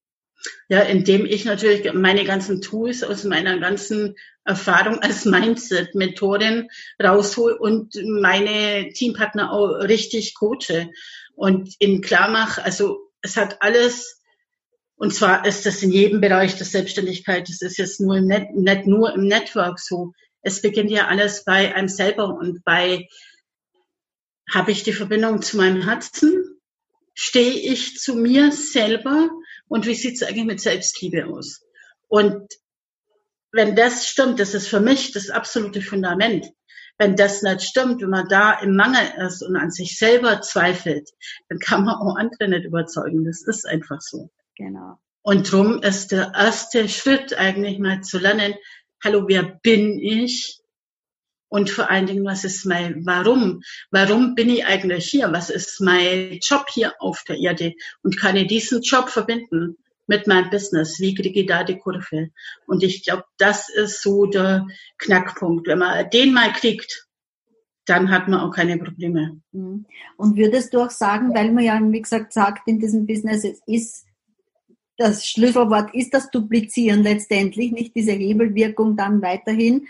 Ja, 0.67 0.81
indem 0.81 1.27
ich 1.27 1.45
natürlich 1.45 1.93
meine 1.93 2.23
ganzen 2.23 2.59
Tools 2.61 3.03
aus 3.03 3.23
meiner 3.23 3.59
ganzen 3.59 4.15
Erfahrung 4.43 4.97
als 4.97 5.25
Mindset-Methodin 5.25 6.69
raushol 7.01 7.53
und 7.53 7.93
meine 8.03 8.89
Teampartner 8.93 9.51
auch 9.51 9.75
richtig 9.81 10.33
coache 10.33 10.89
und 11.35 11.75
ihnen 11.77 12.01
klar 12.01 12.31
mache, 12.31 12.63
also 12.63 13.11
es 13.21 13.37
hat 13.37 13.61
alles 13.61 14.23
und 14.97 15.13
zwar 15.13 15.45
ist 15.45 15.65
das 15.65 15.83
in 15.83 15.91
jedem 15.91 16.21
Bereich 16.21 16.55
der 16.55 16.65
Selbstständigkeit. 16.65 17.49
Das 17.49 17.61
ist 17.61 17.77
jetzt 17.77 17.99
nur 17.99 18.17
im 18.17 18.27
Net, 18.27 18.55
nicht 18.55 18.87
nur 18.87 19.13
im 19.13 19.27
Network 19.27 19.79
so. 19.79 20.13
Es 20.41 20.61
beginnt 20.61 20.89
ja 20.89 21.07
alles 21.07 21.43
bei 21.43 21.75
einem 21.75 21.89
selber 21.89 22.29
und 22.29 22.63
bei, 22.63 23.07
habe 24.49 24.71
ich 24.71 24.83
die 24.83 24.93
Verbindung 24.93 25.41
zu 25.41 25.57
meinem 25.57 25.83
Herzen? 25.83 26.61
Stehe 27.13 27.71
ich 27.71 27.97
zu 27.97 28.15
mir 28.15 28.51
selber? 28.51 29.29
Und 29.67 29.85
wie 29.85 29.95
sieht 29.95 30.15
es 30.15 30.23
eigentlich 30.23 30.45
mit 30.45 30.61
Selbstliebe 30.61 31.25
aus? 31.25 31.61
Und 32.07 32.47
wenn 33.51 33.75
das 33.75 34.07
stimmt, 34.07 34.39
das 34.39 34.53
ist 34.53 34.67
für 34.67 34.79
mich 34.79 35.11
das 35.11 35.29
absolute 35.29 35.81
Fundament. 35.81 36.45
Wenn 36.97 37.17
das 37.17 37.41
nicht 37.41 37.63
stimmt, 37.63 38.01
wenn 38.01 38.09
man 38.09 38.29
da 38.29 38.59
im 38.59 38.75
Mangel 38.77 39.13
ist 39.25 39.41
und 39.41 39.57
an 39.57 39.71
sich 39.71 39.97
selber 39.97 40.39
zweifelt, 40.41 41.09
dann 41.49 41.59
kann 41.59 41.83
man 41.83 41.95
auch 41.95 42.15
andere 42.15 42.47
nicht 42.47 42.65
überzeugen. 42.65 43.25
Das 43.25 43.41
ist 43.41 43.65
einfach 43.65 43.99
so. 43.99 44.29
Genau. 44.55 44.97
Und 45.21 45.51
drum 45.51 45.81
ist 45.81 46.11
der 46.11 46.33
erste 46.35 46.87
Schritt 46.87 47.33
eigentlich 47.37 47.79
mal 47.79 48.01
zu 48.01 48.19
lernen, 48.19 48.53
hallo, 49.03 49.25
wer 49.27 49.43
bin 49.63 49.99
ich? 49.99 50.59
Und 51.47 51.69
vor 51.69 51.89
allen 51.89 52.05
Dingen, 52.05 52.25
was 52.25 52.43
ist 52.43 52.65
mein 52.65 53.05
Warum? 53.05 53.61
Warum 53.91 54.35
bin 54.35 54.49
ich 54.49 54.65
eigentlich 54.65 55.07
hier? 55.07 55.31
Was 55.31 55.49
ist 55.49 55.79
mein 55.79 56.39
Job 56.43 56.65
hier 56.69 56.93
auf 56.99 57.23
der 57.27 57.37
Erde? 57.37 57.73
Und 58.03 58.19
kann 58.19 58.35
ich 58.35 58.47
diesen 58.47 58.81
Job 58.81 59.09
verbinden 59.09 59.77
mit 60.07 60.27
meinem 60.27 60.49
Business? 60.49 60.99
Wie 60.99 61.15
kriege 61.15 61.41
ich 61.41 61.47
da 61.47 61.63
die 61.63 61.77
Kurve? 61.77 62.29
Und 62.67 62.83
ich 62.83 63.03
glaube, 63.03 63.23
das 63.37 63.69
ist 63.69 64.01
so 64.01 64.25
der 64.25 64.67
Knackpunkt. 64.97 65.67
Wenn 65.67 65.79
man 65.79 66.09
den 66.09 66.33
mal 66.33 66.51
kriegt, 66.51 67.07
dann 67.85 68.09
hat 68.11 68.27
man 68.27 68.39
auch 68.39 68.51
keine 68.51 68.77
Probleme. 68.77 69.39
Mhm. 69.51 69.85
Und 70.17 70.37
würdest 70.37 70.73
du 70.73 70.81
auch 70.81 70.91
sagen, 70.91 71.33
weil 71.33 71.51
man 71.51 71.63
ja, 71.63 71.79
wie 71.81 72.01
gesagt, 72.01 72.33
sagt 72.33 72.67
in 72.67 72.79
diesem 72.79 73.05
Business, 73.05 73.43
es 73.43 73.61
ist 73.65 74.05
das 74.97 75.27
Schlüsselwort 75.27 75.93
ist 75.93 76.13
das 76.13 76.29
Duplizieren 76.31 77.03
letztendlich, 77.03 77.71
nicht 77.71 77.95
diese 77.95 78.11
Hebelwirkung 78.11 78.95
dann 78.95 79.21
weiterhin, 79.21 79.87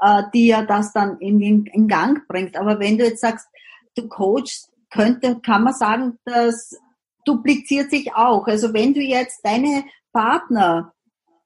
äh, 0.00 0.22
die 0.34 0.48
ja 0.48 0.64
das 0.64 0.92
dann 0.92 1.18
in, 1.18 1.66
in, 1.66 1.88
Gang 1.88 2.26
bringt. 2.28 2.56
Aber 2.56 2.78
wenn 2.78 2.98
du 2.98 3.04
jetzt 3.04 3.20
sagst, 3.20 3.48
du 3.94 4.08
coachst, 4.08 4.70
könnte, 4.90 5.40
kann 5.40 5.64
man 5.64 5.74
sagen, 5.74 6.18
das 6.24 6.78
dupliziert 7.24 7.90
sich 7.90 8.14
auch. 8.14 8.46
Also 8.46 8.72
wenn 8.72 8.94
du 8.94 9.00
jetzt 9.00 9.40
deine 9.42 9.84
Partner 10.12 10.92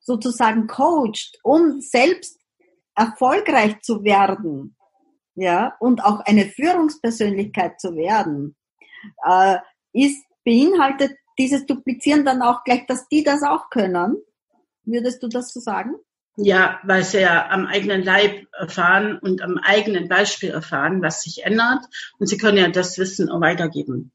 sozusagen 0.01 0.67
coacht, 0.67 1.39
um 1.43 1.81
selbst 1.81 2.39
erfolgreich 2.95 3.81
zu 3.81 4.05
werden, 4.05 4.77
ja, 5.35 5.77
und 5.79 6.05
auch 6.05 6.21
eine 6.21 6.47
Führungspersönlichkeit 6.47 7.81
zu 7.81 7.95
werden, 7.95 8.57
äh, 9.25 9.59
ist, 9.93 10.25
beinhaltet 10.45 11.17
dieses 11.39 11.67
Duplizieren 11.67 12.25
dann 12.25 12.43
auch 12.43 12.65
gleich, 12.65 12.87
dass 12.87 13.09
die 13.09 13.23
das 13.23 13.43
auch 13.43 13.71
können? 13.71 14.17
Würdest 14.85 15.23
du 15.23 15.29
das 15.29 15.53
so 15.53 15.61
sagen? 15.61 15.95
Ja, 16.37 16.81
weil 16.85 17.03
sie 17.03 17.21
ja 17.21 17.49
am 17.51 17.67
eigenen 17.67 18.03
Leib 18.03 18.47
erfahren 18.53 19.19
und 19.19 19.43
am 19.43 19.59
eigenen 19.59 20.09
Beispiel 20.09 20.51
erfahren, 20.51 21.03
was 21.03 21.23
sich 21.23 21.45
ändert. 21.45 21.85
Und 22.19 22.29
sie 22.29 22.39
können 22.39 22.59
ja 22.59 22.69
das 22.69 22.97
Wissen 22.97 23.29
auch 23.29 23.41
weitergeben. 23.41 24.13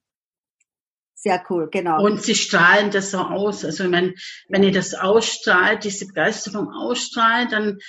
Sehr 1.15 1.43
cool, 1.49 1.69
genau. 1.69 2.03
Und 2.03 2.21
sie 2.21 2.35
strahlen 2.35 2.91
das 2.91 3.11
so 3.11 3.19
aus. 3.19 3.63
Also 3.63 3.89
wenn, 3.91 4.15
wenn 4.49 4.63
ihr 4.63 4.71
das 4.71 4.93
ausstrahlt, 4.93 5.83
diese 5.83 6.07
Begeisterung 6.07 6.69
ausstrahlt, 6.69 7.51
dann 7.51 7.79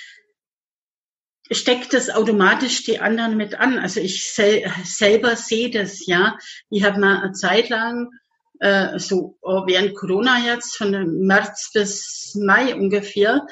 steckt 1.51 1.93
das 1.93 2.09
automatisch 2.09 2.83
die 2.83 2.99
anderen 2.99 3.37
mit 3.37 3.55
an. 3.55 3.77
Also 3.77 3.99
ich 3.99 4.33
sel 4.33 4.69
selber 4.83 5.35
sehe 5.35 5.69
das, 5.69 6.05
ja. 6.07 6.37
Ich 6.69 6.83
habe 6.83 6.99
mal 6.99 7.21
eine 7.21 7.33
Zeit 7.33 7.69
lang, 7.69 8.09
äh, 8.59 8.99
so 8.99 9.37
während 9.41 9.95
Corona 9.95 10.39
jetzt, 10.45 10.77
von 10.77 10.91
März 11.25 11.71
bis 11.73 12.35
Mai 12.35 12.75
ungefähr, 12.75 13.45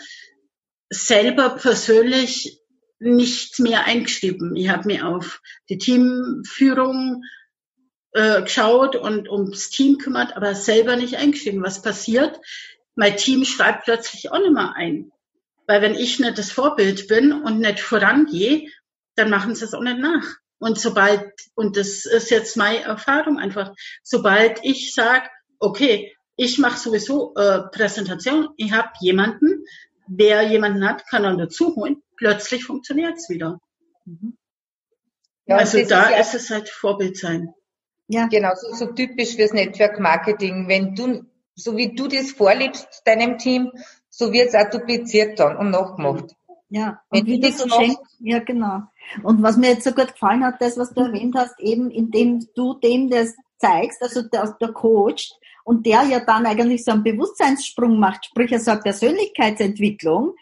selber 0.90 1.52
persönlich 1.52 2.60
nicht 3.00 3.60
mehr 3.60 3.86
eingeschrieben. 3.86 4.56
Ich 4.56 4.70
habe 4.70 4.88
mir 4.88 5.08
auf 5.08 5.42
die 5.70 5.78
Teamführung 5.78 7.24
äh, 8.14 8.42
geschaut 8.44 8.96
und 8.96 9.30
ums 9.30 9.70
Team 9.70 9.98
kümmert, 9.98 10.38
aber 10.38 10.56
selber 10.56 10.96
nicht 10.96 11.18
eingeschrieben. 11.18 11.64
Was 11.64 11.82
passiert? 11.82 12.40
Mein 12.96 13.18
Team 13.18 13.44
schreibt 13.44 13.86
plötzlich 13.86 14.32
auch 14.32 14.40
nicht 14.40 14.54
mehr 14.54 14.74
ein. 14.76 15.12
Weil 15.68 15.82
wenn 15.82 15.96
ich 15.96 16.20
nicht 16.20 16.38
das 16.38 16.52
Vorbild 16.52 17.08
bin 17.08 17.32
und 17.32 17.60
nicht 17.60 17.80
vorangehe, 17.80 18.70
dann 19.16 19.30
machen 19.30 19.56
sie 19.56 19.66
es 19.66 19.74
auch 19.74 19.82
nicht 19.82 20.00
nach. 20.00 20.38
Und 20.64 20.80
sobald, 20.80 21.30
und 21.56 21.76
das 21.76 22.06
ist 22.06 22.32
jetzt 22.32 22.56
meine 22.56 22.84
Erfahrung 22.84 23.38
einfach, 23.38 23.74
sobald 24.02 24.64
ich 24.64 24.94
sage, 24.94 25.28
okay, 25.60 26.16
ich 26.38 26.58
mache 26.58 26.80
sowieso 26.80 27.34
äh, 27.36 27.64
Präsentation, 27.70 28.48
ich 28.56 28.72
habe 28.72 28.88
jemanden, 29.02 29.66
wer 30.08 30.44
jemanden 30.44 30.88
hat, 30.88 31.06
kann 31.10 31.26
er 31.26 31.36
dazu 31.36 31.76
holen, 31.76 32.02
plötzlich 32.16 32.64
funktioniert 32.64 33.18
es 33.18 33.28
wieder. 33.28 33.60
Mhm. 34.06 34.38
Ja, 35.48 35.58
also 35.58 35.80
da 35.80 36.04
ist, 36.04 36.12
ja, 36.12 36.22
ist, 36.22 36.34
es 36.34 36.50
halt 36.50 36.70
Vorbild 36.70 37.18
sein. 37.18 37.54
Ja. 38.08 38.28
Genau, 38.28 38.54
so, 38.56 38.74
so 38.74 38.94
typisch 38.94 39.36
fürs 39.36 39.52
Network 39.52 40.00
Marketing. 40.00 40.70
Wenn 40.70 40.96
du, 40.96 41.26
so 41.56 41.76
wie 41.76 41.94
du 41.94 42.08
das 42.08 42.32
vorlebst, 42.32 43.02
deinem 43.04 43.38
Team, 43.38 43.70
so 44.08 44.32
wird 44.32 44.48
es 44.48 44.56
auch 44.56 44.70
dupliziert 44.70 45.42
dann 45.42 45.58
und 45.58 45.72
nachgemacht. 45.72 46.34
Ja, 46.70 47.02
und 47.10 47.28
wie 47.28 47.42
das 47.42 47.58
so 47.58 47.68
machst, 47.68 48.00
ja 48.20 48.40
genau. 48.40 48.84
Und 49.24 49.44
was 49.44 49.58
mir 49.58 49.70
jetzt 49.72 49.84
so 49.84 49.92
gut 49.92 50.14
gefallen 50.14 50.44
hat, 50.44 50.62
das, 50.62 50.78
was 50.78 50.94
du 50.94 51.02
erwähnt 51.02 51.36
hast, 51.38 51.60
eben 51.60 51.92
indem 51.92 52.46
du 52.56 52.74
dem 52.76 53.10
das 53.10 53.36
zeigst, 53.58 54.02
also 54.02 54.22
der, 54.24 54.56
der 54.60 54.74
Coach, 54.74 55.32
und 55.64 55.86
der 55.86 56.04
ja 56.04 56.20
dann 56.20 56.46
eigentlich 56.46 56.84
so 56.84 56.92
einen 56.92 57.04
Bewusstseinssprung 57.04 58.00
macht, 58.00 58.26
sprich 58.26 58.52
also 58.54 58.72
eine 58.72 58.82
Persönlichkeitsentwicklung, 58.82 60.34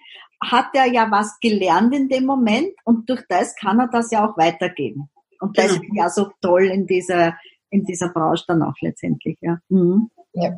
hat 0.43 0.69
er 0.73 0.87
ja 0.87 1.09
was 1.11 1.39
gelernt 1.39 1.93
in 1.93 2.09
dem 2.09 2.25
Moment 2.25 2.73
und 2.83 3.07
durch 3.09 3.21
das 3.29 3.55
kann 3.55 3.79
er 3.79 3.87
das 3.87 4.11
ja 4.11 4.27
auch 4.27 4.37
weitergeben. 4.37 5.09
Und 5.39 5.57
das 5.57 5.67
genau. 5.67 5.81
ist 5.81 5.95
ja 5.95 6.09
so 6.09 6.31
toll 6.41 6.65
in 6.65 6.87
dieser, 6.87 7.37
in 7.69 7.83
dieser 7.83 8.09
Branche 8.09 8.45
dann 8.47 8.63
auch 8.63 8.73
letztendlich, 8.81 9.37
ja. 9.41 9.59
Mhm. 9.69 10.09
Ja. 10.33 10.57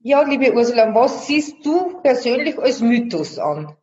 Ja, 0.00 0.22
liebe 0.22 0.52
Ursula, 0.52 0.94
was 0.94 1.26
siehst 1.26 1.64
du 1.64 2.02
persönlich 2.02 2.58
als 2.58 2.82
Mythos 2.82 3.38
an 3.38 3.74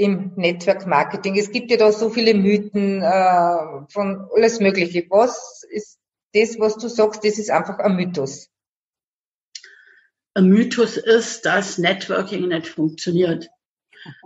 im 0.00 0.32
Network 0.36 0.86
Marketing? 0.86 1.38
Es 1.38 1.52
gibt 1.52 1.70
ja 1.70 1.76
da 1.76 1.92
so 1.92 2.08
viele 2.08 2.32
Mythen 2.32 3.02
äh, 3.02 3.86
von 3.90 4.26
alles 4.34 4.58
Mögliche. 4.58 5.04
Was 5.10 5.62
ist 5.70 5.98
das, 6.32 6.58
was 6.58 6.78
du 6.78 6.88
sagst, 6.88 7.22
das 7.22 7.38
ist 7.38 7.50
einfach 7.50 7.78
ein 7.78 7.96
Mythos? 7.96 8.48
Ein 10.32 10.48
Mythos 10.48 10.96
ist, 10.96 11.44
dass 11.44 11.76
Networking 11.76 12.48
nicht 12.48 12.68
funktioniert. 12.68 13.50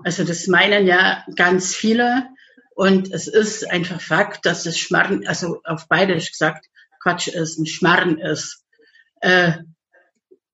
Also 0.04 0.22
das 0.22 0.46
meinen 0.46 0.86
ja 0.86 1.24
ganz 1.34 1.74
viele. 1.74 2.28
Und 2.76 3.12
es 3.12 3.26
ist 3.26 3.68
einfach 3.68 4.00
Fakt, 4.00 4.46
dass 4.46 4.66
es 4.66 4.78
Schmarren, 4.78 5.26
also 5.26 5.60
auf 5.64 5.88
Bayerisch 5.88 6.30
gesagt, 6.30 6.66
Quatsch 7.02 7.28
ist, 7.28 7.58
ein 7.58 7.66
Schmarren 7.66 8.18
ist. 8.18 8.64
Äh, 9.20 9.54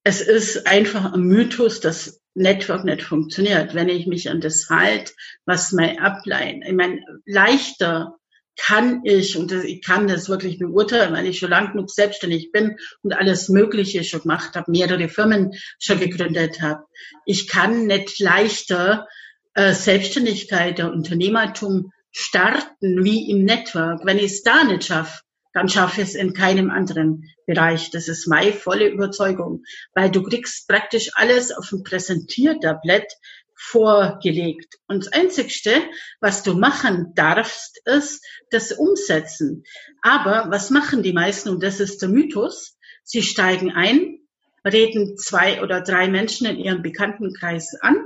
es 0.03 0.23
ist 0.23 0.67
einfach 0.67 1.13
ein 1.13 1.21
Mythos, 1.21 1.81
dass 1.81 2.20
Network 2.35 2.85
nicht 2.85 3.03
funktioniert. 3.03 3.75
Wenn 3.75 3.89
ich 3.89 4.07
mich 4.07 4.31
an 4.31 4.41
das 4.41 4.69
halte, 4.71 5.13
was 5.45 5.73
mein 5.73 5.99
Ablein, 5.99 6.63
ich 6.63 6.73
meine, 6.73 7.01
leichter 7.27 8.17
kann 8.57 9.01
ich, 9.05 9.37
und 9.37 9.53
ich 9.53 9.83
kann 9.83 10.07
das 10.07 10.29
wirklich 10.29 10.59
beurteilen, 10.59 11.15
weil 11.15 11.27
ich 11.27 11.39
schon 11.39 11.51
lang 11.51 11.73
genug 11.73 11.91
selbstständig 11.91 12.53
bin 12.53 12.77
und 13.03 13.13
alles 13.15 13.49
Mögliche 13.49 14.05
schon 14.05 14.23
gemacht 14.23 14.55
habe, 14.55 14.71
mehrere 14.71 15.09
Firmen 15.09 15.53
schon 15.79 15.99
gegründet 15.99 16.61
habe. 16.61 16.85
Ich 17.25 17.49
kann 17.49 17.87
nicht 17.87 18.19
leichter 18.19 19.09
äh, 19.55 19.73
Selbstständigkeit 19.73 20.79
oder 20.79 20.93
Unternehmertum 20.93 21.93
starten 22.13 23.05
wie 23.05 23.31
im 23.31 23.45
Network. 23.45 24.05
Wenn 24.05 24.19
ich 24.19 24.33
es 24.33 24.43
da 24.43 24.65
nicht 24.65 24.85
schaffe, 24.85 25.21
dann 25.53 25.69
schaffe 25.69 26.03
ich 26.03 26.09
es 26.09 26.15
in 26.15 26.33
keinem 26.33 26.71
anderen 26.71 27.25
Bereich. 27.47 27.91
Das 27.91 28.09
ist 28.09 28.29
meine 28.29 28.53
volle 28.53 28.89
Überzeugung, 28.89 29.65
weil 29.95 30.11
du 30.11 30.23
kriegst 30.23 30.69
praktisch 30.69 31.11
alles 31.15 31.53
auf 31.53 31.73
ein 31.73 31.83
Präsentiertablett 31.83 33.13
vorgelegt. 33.61 34.77
Und 34.87 35.05
das 35.05 35.13
Einzigste, 35.13 35.83
was 36.21 36.43
du 36.43 36.55
machen 36.55 37.13
darfst, 37.15 37.81
ist 37.85 38.25
das 38.51 38.73
Umsetzen. 38.73 39.65
Aber 40.03 40.47
was 40.49 40.71
machen 40.71 41.03
die 41.03 41.13
meisten? 41.13 41.51
Und 41.51 41.63
das 41.63 41.79
ist 41.79 42.01
der 42.01 42.09
Mythos. 42.09 42.79
Sie 43.03 43.23
steigen 43.23 43.71
ein, 43.73 44.19
reden 44.65 45.19
zwei 45.19 45.63
oder 45.63 45.83
drei 45.83 46.09
Menschen 46.09 46.47
in 46.47 46.57
ihrem 46.57 46.83
Bekanntenkreis 46.83 47.75
an. 47.81 47.97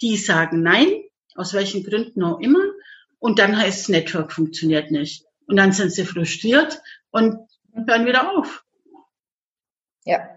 Die 0.00 0.16
sagen 0.16 0.62
nein, 0.62 0.92
aus 1.34 1.54
welchen 1.54 1.82
Gründen 1.82 2.22
auch 2.22 2.38
immer. 2.40 2.62
Und 3.18 3.38
dann 3.38 3.56
heißt 3.56 3.88
Network 3.88 4.32
funktioniert 4.32 4.90
nicht. 4.90 5.23
Und 5.46 5.56
dann 5.56 5.72
sind 5.72 5.92
sie 5.92 6.04
frustriert 6.04 6.80
und 7.10 7.38
hören 7.86 8.06
wieder 8.06 8.30
auf. 8.36 8.64
Ja. 10.04 10.28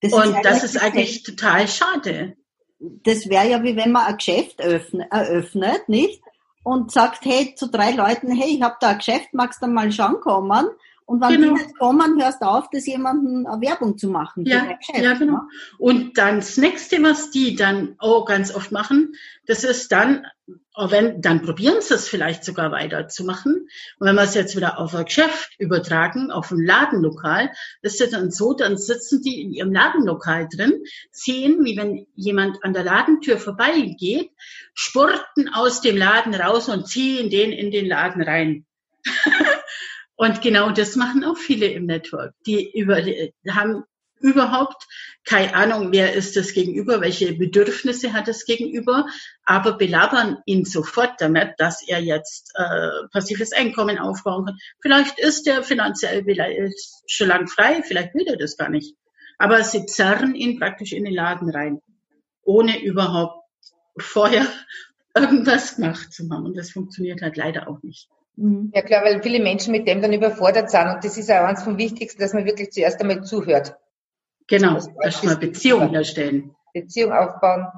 Das 0.00 0.12
und 0.12 0.36
ist 0.36 0.44
das 0.44 0.64
ist 0.64 0.76
eigentlich 0.82 1.22
total 1.22 1.66
schade. 1.66 2.36
Das 2.78 3.28
wäre 3.28 3.48
ja 3.48 3.62
wie 3.64 3.76
wenn 3.76 3.90
man 3.90 4.06
ein 4.06 4.16
Geschäft 4.16 4.60
eröffnet, 4.60 5.08
eröffnet, 5.10 5.88
nicht? 5.88 6.22
Und 6.62 6.92
sagt, 6.92 7.24
hey, 7.24 7.54
zu 7.56 7.68
drei 7.68 7.92
Leuten, 7.92 8.30
hey, 8.30 8.56
ich 8.56 8.62
habe 8.62 8.76
da 8.80 8.90
ein 8.90 8.98
Geschäft, 8.98 9.32
magst 9.32 9.62
du 9.62 9.66
mal 9.66 9.90
schauen 9.90 10.20
kommen? 10.20 10.68
Und 11.08 11.22
wenn 11.22 11.40
genau. 11.40 11.54
die 11.54 11.62
nicht 11.62 11.78
kommen, 11.78 12.22
hörst 12.22 12.42
du 12.42 12.46
auf, 12.46 12.68
das 12.70 12.86
jemanden 12.86 13.46
eine 13.46 13.62
Werbung 13.62 13.96
zu 13.96 14.08
machen. 14.08 14.44
Ja, 14.44 14.74
Geschäft, 14.74 15.00
ja, 15.00 15.14
genau. 15.14 15.32
Ne? 15.32 15.48
Und 15.78 16.18
dann 16.18 16.36
das 16.36 16.58
nächste, 16.58 17.02
was 17.02 17.30
die 17.30 17.56
dann 17.56 17.94
auch 17.98 18.26
ganz 18.26 18.54
oft 18.54 18.72
machen, 18.72 19.14
das 19.46 19.64
ist 19.64 19.90
dann, 19.90 20.26
wenn, 20.76 21.20
dann 21.20 21.42
probieren 21.42 21.80
sie 21.80 21.94
es 21.94 22.08
vielleicht 22.08 22.44
sogar 22.44 22.70
weiterzumachen. 22.70 23.68
Und 23.98 24.06
wenn 24.06 24.14
wir 24.14 24.22
es 24.22 24.34
jetzt 24.34 24.56
wieder 24.56 24.78
auf 24.78 24.94
ein 24.94 25.04
Geschäft 25.04 25.50
übertragen, 25.58 26.30
auf 26.30 26.50
ein 26.50 26.64
Ladenlokal, 26.64 27.50
ist 27.82 28.00
es 28.00 28.10
dann 28.10 28.30
so, 28.30 28.54
dann 28.54 28.76
sitzen 28.76 29.22
die 29.22 29.40
in 29.40 29.52
ihrem 29.52 29.72
Ladenlokal 29.72 30.48
drin, 30.48 30.82
sehen, 31.10 31.64
wie 31.64 31.76
wenn 31.76 32.06
jemand 32.14 32.64
an 32.64 32.72
der 32.72 32.84
Ladentür 32.84 33.38
vorbeigeht, 33.38 34.30
spurten 34.74 35.48
aus 35.52 35.80
dem 35.80 35.96
Laden 35.96 36.34
raus 36.34 36.68
und 36.68 36.86
ziehen 36.86 37.30
den 37.30 37.52
in 37.52 37.70
den 37.70 37.86
Laden 37.86 38.22
rein. 38.22 38.66
Und 40.20 40.42
genau 40.42 40.70
das 40.72 40.96
machen 40.96 41.22
auch 41.22 41.36
viele 41.36 41.66
im 41.66 41.86
Network. 41.86 42.34
Die 42.44 42.76
über, 42.76 42.96
haben 43.48 43.84
überhaupt. 44.20 44.86
Keine 45.24 45.54
Ahnung, 45.54 45.92
wer 45.92 46.14
ist 46.14 46.36
das 46.36 46.52
Gegenüber, 46.52 47.00
welche 47.00 47.32
Bedürfnisse 47.34 48.12
hat 48.12 48.28
das 48.28 48.44
Gegenüber, 48.44 49.06
aber 49.44 49.76
belabern 49.76 50.38
ihn 50.46 50.64
sofort 50.64 51.20
damit, 51.20 51.54
dass 51.58 51.86
er 51.86 52.00
jetzt 52.00 52.52
äh, 52.54 53.08
passives 53.12 53.52
Einkommen 53.52 53.98
aufbauen 53.98 54.46
kann. 54.46 54.58
Vielleicht 54.80 55.18
ist 55.18 55.46
er 55.46 55.62
finanziell 55.62 56.24
schon 57.06 57.28
lang 57.28 57.48
frei, 57.48 57.82
vielleicht 57.82 58.14
will 58.14 58.26
er 58.26 58.36
das 58.36 58.56
gar 58.56 58.70
nicht. 58.70 58.94
Aber 59.38 59.62
sie 59.62 59.86
zerren 59.86 60.34
ihn 60.34 60.58
praktisch 60.58 60.92
in 60.92 61.04
den 61.04 61.14
Laden 61.14 61.50
rein, 61.50 61.80
ohne 62.42 62.82
überhaupt 62.82 63.44
vorher 63.98 64.46
irgendwas 65.14 65.76
gemacht 65.76 66.12
zu 66.12 66.28
haben. 66.30 66.46
Und 66.46 66.56
das 66.56 66.70
funktioniert 66.70 67.22
halt 67.22 67.36
leider 67.36 67.68
auch 67.68 67.82
nicht. 67.82 68.08
Mhm. 68.38 68.70
Ja 68.72 68.82
klar, 68.82 69.04
weil 69.04 69.22
viele 69.22 69.40
Menschen 69.40 69.72
mit 69.72 69.88
dem 69.88 70.00
dann 70.00 70.12
überfordert 70.12 70.70
sind 70.70 70.88
und 70.88 71.04
das 71.04 71.18
ist 71.18 71.30
auch 71.30 71.44
eines 71.44 71.64
vom 71.64 71.76
Wichtigsten, 71.76 72.20
dass 72.20 72.34
man 72.34 72.44
wirklich 72.44 72.70
zuerst 72.70 73.00
einmal 73.00 73.24
zuhört. 73.24 73.74
Genau, 74.48 74.78
erstmal 75.02 75.36
Beziehung 75.36 75.90
herstellen. 75.90 76.56
Beziehung 76.72 77.12
aufbauen. 77.12 77.68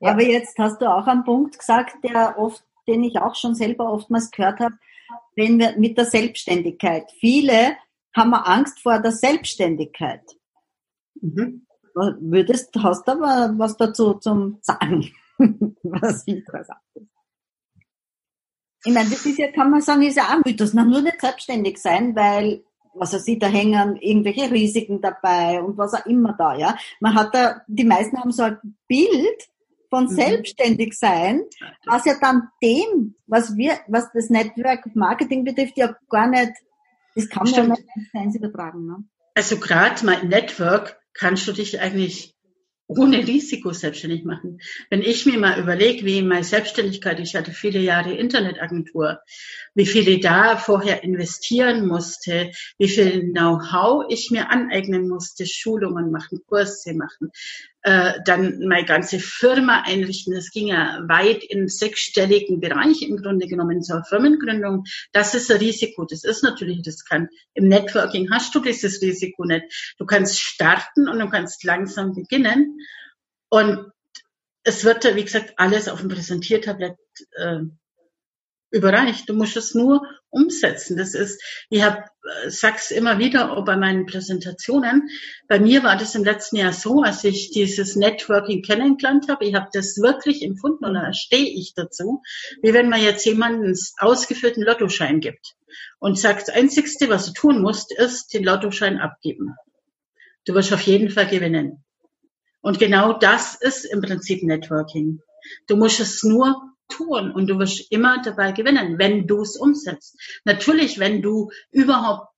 Ja. 0.00 0.12
Aber 0.12 0.22
jetzt 0.22 0.58
hast 0.58 0.80
du 0.80 0.90
auch 0.90 1.06
einen 1.06 1.24
Punkt 1.24 1.58
gesagt, 1.58 2.02
der 2.02 2.38
oft, 2.38 2.64
den 2.88 3.04
ich 3.04 3.18
auch 3.18 3.34
schon 3.34 3.54
selber 3.54 3.92
oftmals 3.92 4.30
gehört 4.30 4.60
habe, 4.60 4.74
wenn 5.36 5.58
wir 5.58 5.78
mit 5.78 5.98
der 5.98 6.06
Selbstständigkeit. 6.06 7.10
Viele 7.20 7.76
haben 8.16 8.34
Angst 8.34 8.80
vor 8.80 8.98
der 8.98 9.12
Selbstständigkeit. 9.12 10.22
Mhm. 11.20 11.66
Würdest, 11.94 12.74
hast 12.76 13.06
du 13.06 13.12
aber 13.12 13.52
was 13.58 13.76
dazu 13.76 14.14
zum 14.14 14.58
Sagen? 14.62 15.12
was 15.82 16.24
interessant 16.24 16.80
ist. 16.94 17.06
Ich 18.84 18.94
meine, 18.94 19.10
das 19.10 19.26
ist 19.26 19.38
ja, 19.38 19.52
kann 19.52 19.70
man 19.70 19.82
sagen, 19.82 20.02
ist 20.02 20.16
ja 20.16 20.24
auch 20.24 20.44
Mythos, 20.44 20.72
noch 20.72 20.86
nur 20.86 21.02
nicht 21.02 21.20
selbstständig 21.20 21.78
sein, 21.78 22.16
weil, 22.16 22.64
was 22.94 23.12
er 23.12 23.20
sieht, 23.20 23.42
da 23.42 23.46
hängen 23.46 23.96
irgendwelche 23.96 24.50
Risiken 24.50 25.00
dabei 25.00 25.62
und 25.62 25.78
was 25.78 25.94
auch 25.94 26.06
immer 26.06 26.34
da, 26.36 26.56
ja. 26.56 26.76
Man 27.00 27.14
hat 27.14 27.34
da, 27.34 27.62
die 27.66 27.84
meisten 27.84 28.18
haben 28.18 28.32
so 28.32 28.42
ein 28.42 28.58
Bild 28.88 29.48
von 29.88 30.04
mhm. 30.04 30.08
selbstständig 30.08 30.96
sein, 30.96 31.42
was 31.86 32.04
ja 32.04 32.14
dann 32.20 32.48
dem, 32.62 33.14
was 33.26 33.56
wir, 33.56 33.78
was 33.88 34.10
das 34.12 34.30
Network 34.30 34.94
Marketing 34.94 35.44
betrifft, 35.44 35.76
ja 35.76 35.94
gar 36.08 36.28
nicht, 36.28 36.52
das 37.14 37.28
kann 37.28 37.50
man 37.50 37.54
ja 37.54 37.76
nicht 37.96 38.14
eins 38.14 38.36
übertragen, 38.36 38.86
ne? 38.86 39.04
Also 39.34 39.58
gerade 39.58 40.04
mein 40.04 40.28
Network 40.28 41.00
kannst 41.14 41.46
du 41.46 41.52
dich 41.52 41.80
eigentlich 41.80 42.34
ohne 42.90 43.26
Risiko 43.26 43.72
selbstständig 43.72 44.24
machen. 44.24 44.60
Wenn 44.90 45.02
ich 45.02 45.24
mir 45.24 45.38
mal 45.38 45.60
überlege, 45.60 46.04
wie 46.04 46.22
meine 46.22 46.42
Selbstständigkeit, 46.42 47.20
ich 47.20 47.36
hatte 47.36 47.52
viele 47.52 47.78
Jahre 47.78 48.12
Internetagentur, 48.12 49.20
wie 49.74 49.86
viel 49.86 50.08
ich 50.08 50.20
da 50.20 50.56
vorher 50.56 51.04
investieren 51.04 51.86
musste, 51.86 52.50
wie 52.78 52.88
viel 52.88 53.30
Know-how 53.30 54.06
ich 54.08 54.30
mir 54.32 54.50
aneignen 54.50 55.08
musste, 55.08 55.46
Schulungen 55.46 56.10
machen, 56.10 56.40
Kurse 56.48 56.94
machen, 56.94 57.30
äh, 57.82 58.20
dann 58.24 58.60
meine 58.66 58.84
ganze 58.84 59.18
Firma 59.18 59.82
einrichten. 59.86 60.34
Das 60.34 60.50
ging 60.50 60.68
ja 60.68 61.02
weit 61.08 61.42
in 61.44 61.68
sechsstelligen 61.68 62.60
Bereich 62.60 63.02
im 63.02 63.16
Grunde 63.16 63.46
genommen 63.46 63.82
zur 63.82 64.04
Firmengründung. 64.04 64.84
Das 65.12 65.34
ist 65.34 65.50
ein 65.50 65.58
Risiko. 65.58 66.04
Das 66.04 66.24
ist 66.24 66.42
natürlich 66.42 66.86
riskant. 66.86 67.30
Im 67.54 67.68
Networking 67.68 68.30
hast 68.30 68.54
du 68.54 68.60
dieses 68.60 69.00
Risiko 69.00 69.44
nicht. 69.44 69.94
Du 69.98 70.04
kannst 70.04 70.40
starten 70.40 71.08
und 71.08 71.18
du 71.18 71.28
kannst 71.28 71.64
langsam 71.64 72.14
beginnen. 72.14 72.78
Und 73.48 73.90
es 74.62 74.84
wird 74.84 75.04
wie 75.16 75.24
gesagt, 75.24 75.54
alles 75.56 75.88
auf 75.88 76.00
dem 76.00 76.10
Präsentiertablett 76.10 76.98
äh, 77.36 77.60
überreicht. 78.70 79.28
Du 79.28 79.34
musst 79.34 79.56
es 79.56 79.74
nur 79.74 80.02
umsetzen. 80.30 80.96
Das 80.96 81.14
ist, 81.14 81.42
ich 81.68 81.82
hab, 81.82 82.04
äh, 82.44 82.50
sag's 82.50 82.90
immer 82.90 83.18
wieder 83.18 83.52
auch 83.52 83.64
bei 83.64 83.76
meinen 83.76 84.06
Präsentationen. 84.06 85.08
Bei 85.48 85.58
mir 85.58 85.82
war 85.82 85.96
das 85.96 86.14
im 86.14 86.24
letzten 86.24 86.56
Jahr 86.56 86.72
so, 86.72 87.02
als 87.02 87.24
ich 87.24 87.50
dieses 87.50 87.96
Networking 87.96 88.62
kennengelernt 88.62 89.28
habe, 89.28 89.44
ich 89.44 89.54
habe 89.54 89.68
das 89.72 89.98
wirklich 89.98 90.42
empfunden 90.42 90.84
und 90.84 90.94
da 90.94 91.12
stehe 91.12 91.48
ich 91.48 91.74
dazu, 91.74 92.22
wie 92.62 92.72
wenn 92.72 92.88
man 92.88 93.02
jetzt 93.02 93.24
jemanden 93.26 93.74
ausgeführten 93.98 94.62
Lottoschein 94.62 95.20
gibt 95.20 95.54
und 95.98 96.18
sagt, 96.18 96.48
das 96.48 96.54
Einzigste, 96.54 97.08
was 97.08 97.26
du 97.26 97.32
tun 97.32 97.60
musst, 97.60 97.92
ist 97.92 98.32
den 98.32 98.44
Lottoschein 98.44 98.98
abgeben. 98.98 99.54
Du 100.46 100.54
wirst 100.54 100.72
auf 100.72 100.82
jeden 100.82 101.10
Fall 101.10 101.26
gewinnen. 101.26 101.84
Und 102.62 102.78
genau 102.78 103.12
das 103.12 103.54
ist 103.54 103.84
im 103.84 104.00
Prinzip 104.00 104.42
Networking. 104.42 105.20
Du 105.66 105.76
musst 105.76 106.00
es 106.00 106.22
nur 106.22 106.69
tun 106.90 107.32
und 107.32 107.46
du 107.48 107.58
wirst 107.58 107.90
immer 107.90 108.20
dabei 108.22 108.52
gewinnen, 108.52 108.98
wenn 108.98 109.26
du 109.26 109.42
es 109.42 109.56
umsetzt. 109.56 110.20
Natürlich, 110.44 110.98
wenn 110.98 111.22
du 111.22 111.50
überhaupt 111.70 112.28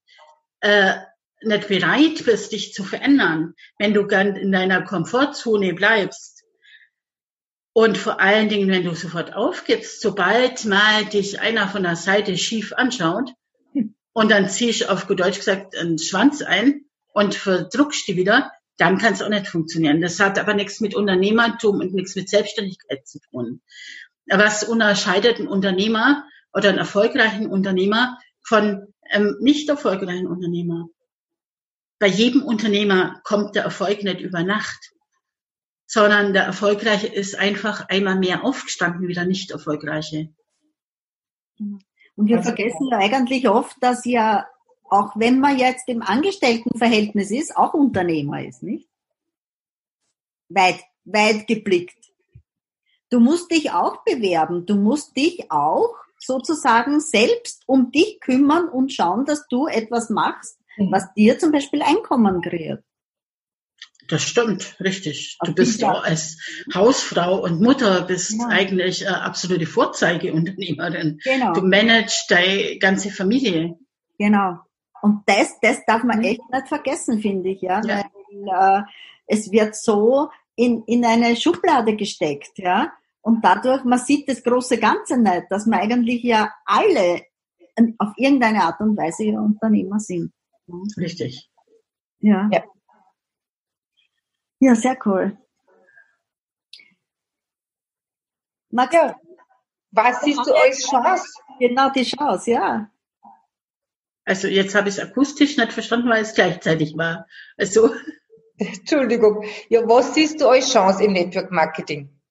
äh, 0.61 0.95
nicht 1.43 1.69
bereit 1.69 2.25
bist, 2.25 2.53
dich 2.53 2.73
zu 2.73 2.85
verändern, 2.85 3.55
wenn 3.79 3.95
du 3.95 4.03
in 4.03 4.53
deiner 4.53 4.83
Komfortzone 4.83 5.75
bleibst 5.75 6.45
und 7.73 7.99
vor 7.99 8.21
allen 8.21 8.49
Dingen, 8.49 8.71
wenn 8.71 8.85
du 8.85 8.95
sofort 8.95 9.35
aufgibst, 9.35 10.01
sobald 10.01 10.65
mal 10.65 11.05
dich 11.07 11.41
einer 11.41 11.69
von 11.69 11.83
der 11.83 11.97
Seite 11.97 12.37
schief 12.37 12.73
anschaut 12.73 13.33
und 14.13 14.31
dann 14.31 14.49
ziehst 14.49 14.89
auf 14.89 15.07
gut 15.07 15.21
Deutsch 15.21 15.39
gesagt 15.39 15.77
einen 15.77 15.99
Schwanz 15.99 16.43
ein 16.43 16.85
und 17.15 17.35
verdruckst 17.35 18.07
die 18.09 18.17
wieder, 18.17 18.53
dann 18.77 18.99
kann 18.99 19.15
es 19.15 19.23
auch 19.23 19.29
nicht 19.29 19.49
funktionieren. 19.49 20.01
Das 20.01 20.19
hat 20.21 20.39
aber 20.39 20.55
nichts 20.55 20.81
mit 20.81 20.95
Unternehmertum 20.95 21.81
und 21.81 21.95
nichts 21.95 22.17
mit 22.17 22.29
Selbstständigkeit 22.29 23.07
zu 23.07 23.21
tun. 23.31 23.63
Was 24.27 24.65
unterscheidet 24.65 25.39
ein 25.39 25.49
Unternehmer 25.49 26.25
oder 26.53 26.69
einen 26.69 26.79
erfolgreichen 26.79 27.47
Unternehmer 27.47 28.19
von 28.43 28.95
einem 29.11 29.37
nicht 29.41 29.69
erfolgreichen 29.69 30.27
Unternehmer? 30.27 30.89
Bei 31.99 32.07
jedem 32.07 32.43
Unternehmer 32.43 33.21
kommt 33.25 33.55
der 33.55 33.65
Erfolg 33.65 34.03
nicht 34.03 34.21
über 34.21 34.43
Nacht, 34.43 34.93
sondern 35.87 36.33
der 36.33 36.45
Erfolgreiche 36.45 37.07
ist 37.07 37.39
einfach 37.39 37.89
einmal 37.89 38.17
mehr 38.17 38.45
aufgestanden 38.45 39.07
wie 39.09 39.15
der 39.15 39.27
nicht 39.27 39.51
erfolgreiche. 39.51 40.31
Und 41.59 42.29
wir 42.29 42.39
also, 42.39 42.49
vergessen 42.49 42.89
ja 42.91 42.99
eigentlich 42.99 43.49
oft, 43.49 43.77
dass 43.81 44.05
ja 44.05 44.47
auch 44.93 45.17
wenn 45.17 45.41
man 45.41 45.59
jetzt 45.59 45.89
im 45.89 46.03
Angestelltenverhältnis 46.03 47.31
ist, 47.31 47.57
auch 47.57 47.73
Unternehmer 47.73 48.45
ist, 48.45 48.63
nicht? 48.63 48.91
Weit, 50.51 50.81
weit 51.05 51.47
geblickt. 51.47 52.02
Du 53.13 53.21
musst 53.21 53.51
dich 53.51 53.73
auch 53.73 54.05
bewerben. 54.05 54.65
Du 54.65 54.75
musst 54.75 55.15
dich 55.15 55.51
auch 55.51 55.95
sozusagen 56.19 56.99
selbst 56.99 57.63
um 57.67 57.91
dich 57.91 58.19
kümmern 58.21 58.71
und 58.71 58.91
schauen, 58.91 59.27
dass 59.27 59.47
du 59.49 59.67
etwas 59.67 60.09
machst, 60.09 60.59
mhm. 60.79 60.91
was 60.91 61.13
dir 61.13 61.39
zum 61.39 61.53
Beispiel 61.53 61.83
Einkommen 61.83 62.41
kreiert. 62.41 62.83
Das 64.09 64.23
stimmt, 64.23 64.77
richtig. 64.81 65.37
Du 65.45 65.55
bist 65.55 65.83
ja 65.83 65.93
als 65.93 66.39
Hausfrau 66.75 67.43
und 67.43 67.61
Mutter 67.61 68.01
bist 68.01 68.39
ja. 68.39 68.47
eigentlich 68.49 69.03
äh, 69.03 69.09
absolute 69.09 69.67
Vorzeigeunternehmerin. 69.67 71.21
Genau. 71.23 71.53
Du 71.53 71.61
managst 71.61 72.31
deine 72.31 72.79
ganze 72.79 73.11
Familie. 73.11 73.77
Genau. 74.19 74.59
Und 75.03 75.23
das, 75.27 75.61
das 75.61 75.85
darf 75.87 76.03
man 76.03 76.21
mhm. 76.21 76.25
echt 76.25 76.51
nicht 76.51 76.69
vergessen, 76.69 77.21
finde 77.21 77.51
ich, 77.51 77.61
ja. 77.61 77.83
ja. 77.85 78.05
Weil, 78.31 78.81
äh, 78.81 78.83
es 79.27 79.53
wird 79.53 79.77
so 79.77 80.31
in, 80.57 80.83
in 80.87 81.05
eine 81.05 81.37
Schublade 81.37 81.95
gesteckt, 81.95 82.53
ja. 82.57 82.93
Und 83.23 83.45
dadurch, 83.45 83.85
man 83.85 83.99
sieht 83.99 84.29
das 84.29 84.43
große 84.43 84.79
Ganze 84.79 85.17
nicht, 85.17 85.47
dass 85.49 85.67
man 85.67 85.81
eigentlich 85.81 86.23
ja 86.23 86.53
alle 86.65 87.23
auf 87.99 88.13
irgendeine 88.17 88.65
Art 88.65 88.81
und 88.81 88.97
Weise 88.97 89.25
ja 89.25 89.41
Unternehmer 89.41 90.01
sind. 90.01 90.33
Richtig. 90.97 91.49
Ja. 92.19 92.49
ja. 92.53 92.65
Ja, 94.59 94.75
sehr 94.75 94.97
cool. 95.07 95.37
Max, 98.71 98.95
ja. 98.95 99.17
Was 99.91 100.23
siehst 100.23 100.47
du 100.47 100.53
als 100.55 100.89
Chance? 100.89 101.27
Genau 101.59 101.91
die 101.91 102.05
Chance, 102.05 102.51
ja. 102.51 102.91
Also 104.25 104.49
jetzt 104.49 104.75
habe 104.75 104.89
ich 104.89 104.97
es 104.97 105.01
akustisch 105.01 105.57
nicht 105.57 105.73
verstanden, 105.73 106.09
weil 106.09 106.23
es 106.23 106.35
gleichzeitig 106.35 106.97
war. 106.97 107.27
Also. 107.57 107.91
Entschuldigung. 108.57 109.45
Ja, 109.69 109.87
was 109.89 110.15
siehst 110.15 110.41
du 110.41 110.49
als 110.49 110.73
Chance 110.73 111.05
im 111.05 111.13
Network 111.13 111.51
Marketing? 111.51 112.22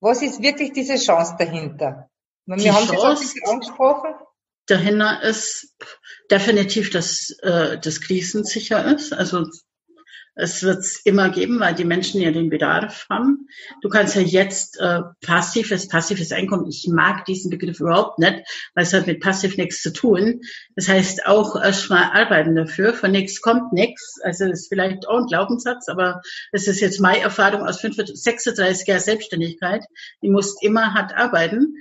Was 0.00 0.22
ist 0.22 0.42
wirklich 0.42 0.72
diese 0.72 0.96
Chance 0.96 1.36
dahinter? 1.38 2.10
Wir 2.46 2.56
Die 2.56 2.70
haben 2.70 2.86
Chance 2.86 3.34
das 3.40 3.50
angesprochen. 3.50 4.14
Dahinter 4.66 5.22
ist 5.22 5.74
definitiv, 6.30 6.90
dass 6.90 7.30
äh, 7.42 7.78
das 7.78 8.00
krisensicher 8.00 8.84
ist. 8.94 9.12
Also 9.12 9.46
es 10.36 10.62
wird 10.62 10.80
es 10.80 11.00
immer 11.04 11.30
geben, 11.30 11.58
weil 11.60 11.74
die 11.74 11.84
Menschen 11.84 12.20
ja 12.20 12.30
den 12.30 12.50
Bedarf 12.50 13.06
haben. 13.08 13.48
Du 13.80 13.88
kannst 13.88 14.14
ja 14.14 14.20
jetzt 14.20 14.78
äh, 14.78 15.00
passives, 15.24 15.88
passives 15.88 16.30
Einkommen. 16.30 16.68
Ich 16.68 16.86
mag 16.88 17.24
diesen 17.24 17.50
Begriff 17.50 17.80
überhaupt 17.80 18.18
nicht, 18.18 18.42
weil 18.74 18.84
es 18.84 18.92
hat 18.92 19.06
mit 19.06 19.20
passiv 19.20 19.56
nichts 19.56 19.80
zu 19.80 19.94
tun. 19.94 20.42
Das 20.74 20.88
heißt 20.88 21.26
auch 21.26 21.56
erstmal 21.56 22.04
arbeiten 22.12 22.54
dafür. 22.54 22.92
Von 22.92 23.12
nichts 23.12 23.40
kommt 23.40 23.72
nichts. 23.72 24.20
Also 24.22 24.44
ist 24.44 24.68
vielleicht 24.68 25.08
auch 25.08 25.20
ein 25.20 25.26
Glaubenssatz, 25.26 25.88
aber 25.88 26.20
das 26.52 26.66
ist 26.68 26.80
jetzt 26.80 27.00
meine 27.00 27.22
Erfahrung 27.22 27.62
aus 27.62 27.80
36 27.80 28.86
Jahren 28.86 29.00
Selbstständigkeit. 29.00 29.84
Die 30.22 30.28
muss 30.28 30.60
immer 30.60 30.92
hart 30.92 31.14
arbeiten. 31.14 31.76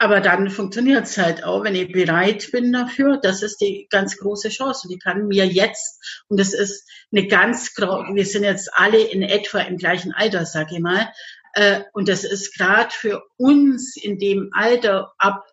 Aber 0.00 0.20
dann 0.20 0.48
funktioniert 0.48 1.06
es 1.06 1.18
halt 1.18 1.42
auch, 1.42 1.64
wenn 1.64 1.74
ich 1.74 1.90
bereit 1.90 2.50
bin 2.52 2.72
dafür. 2.72 3.18
Das 3.20 3.42
ist 3.42 3.60
die 3.60 3.88
ganz 3.90 4.16
große 4.16 4.48
Chance. 4.48 4.82
Und 4.84 4.92
die 4.92 4.98
kann 4.98 5.26
mir 5.26 5.44
jetzt, 5.44 6.24
und 6.28 6.38
das 6.38 6.54
ist 6.54 6.88
eine 7.10 7.26
ganz, 7.26 7.76
wir 7.76 8.26
sind 8.26 8.44
jetzt 8.44 8.72
alle 8.72 9.00
in 9.00 9.22
etwa 9.22 9.58
im 9.58 9.76
gleichen 9.76 10.12
Alter, 10.12 10.46
sag 10.46 10.70
ich 10.70 10.78
mal. 10.78 11.12
Äh, 11.54 11.80
und 11.92 12.08
das 12.08 12.22
ist 12.22 12.56
gerade 12.56 12.90
für 12.92 13.24
uns 13.36 13.96
in 13.96 14.18
dem 14.18 14.50
Alter 14.52 15.12
ab 15.18 15.44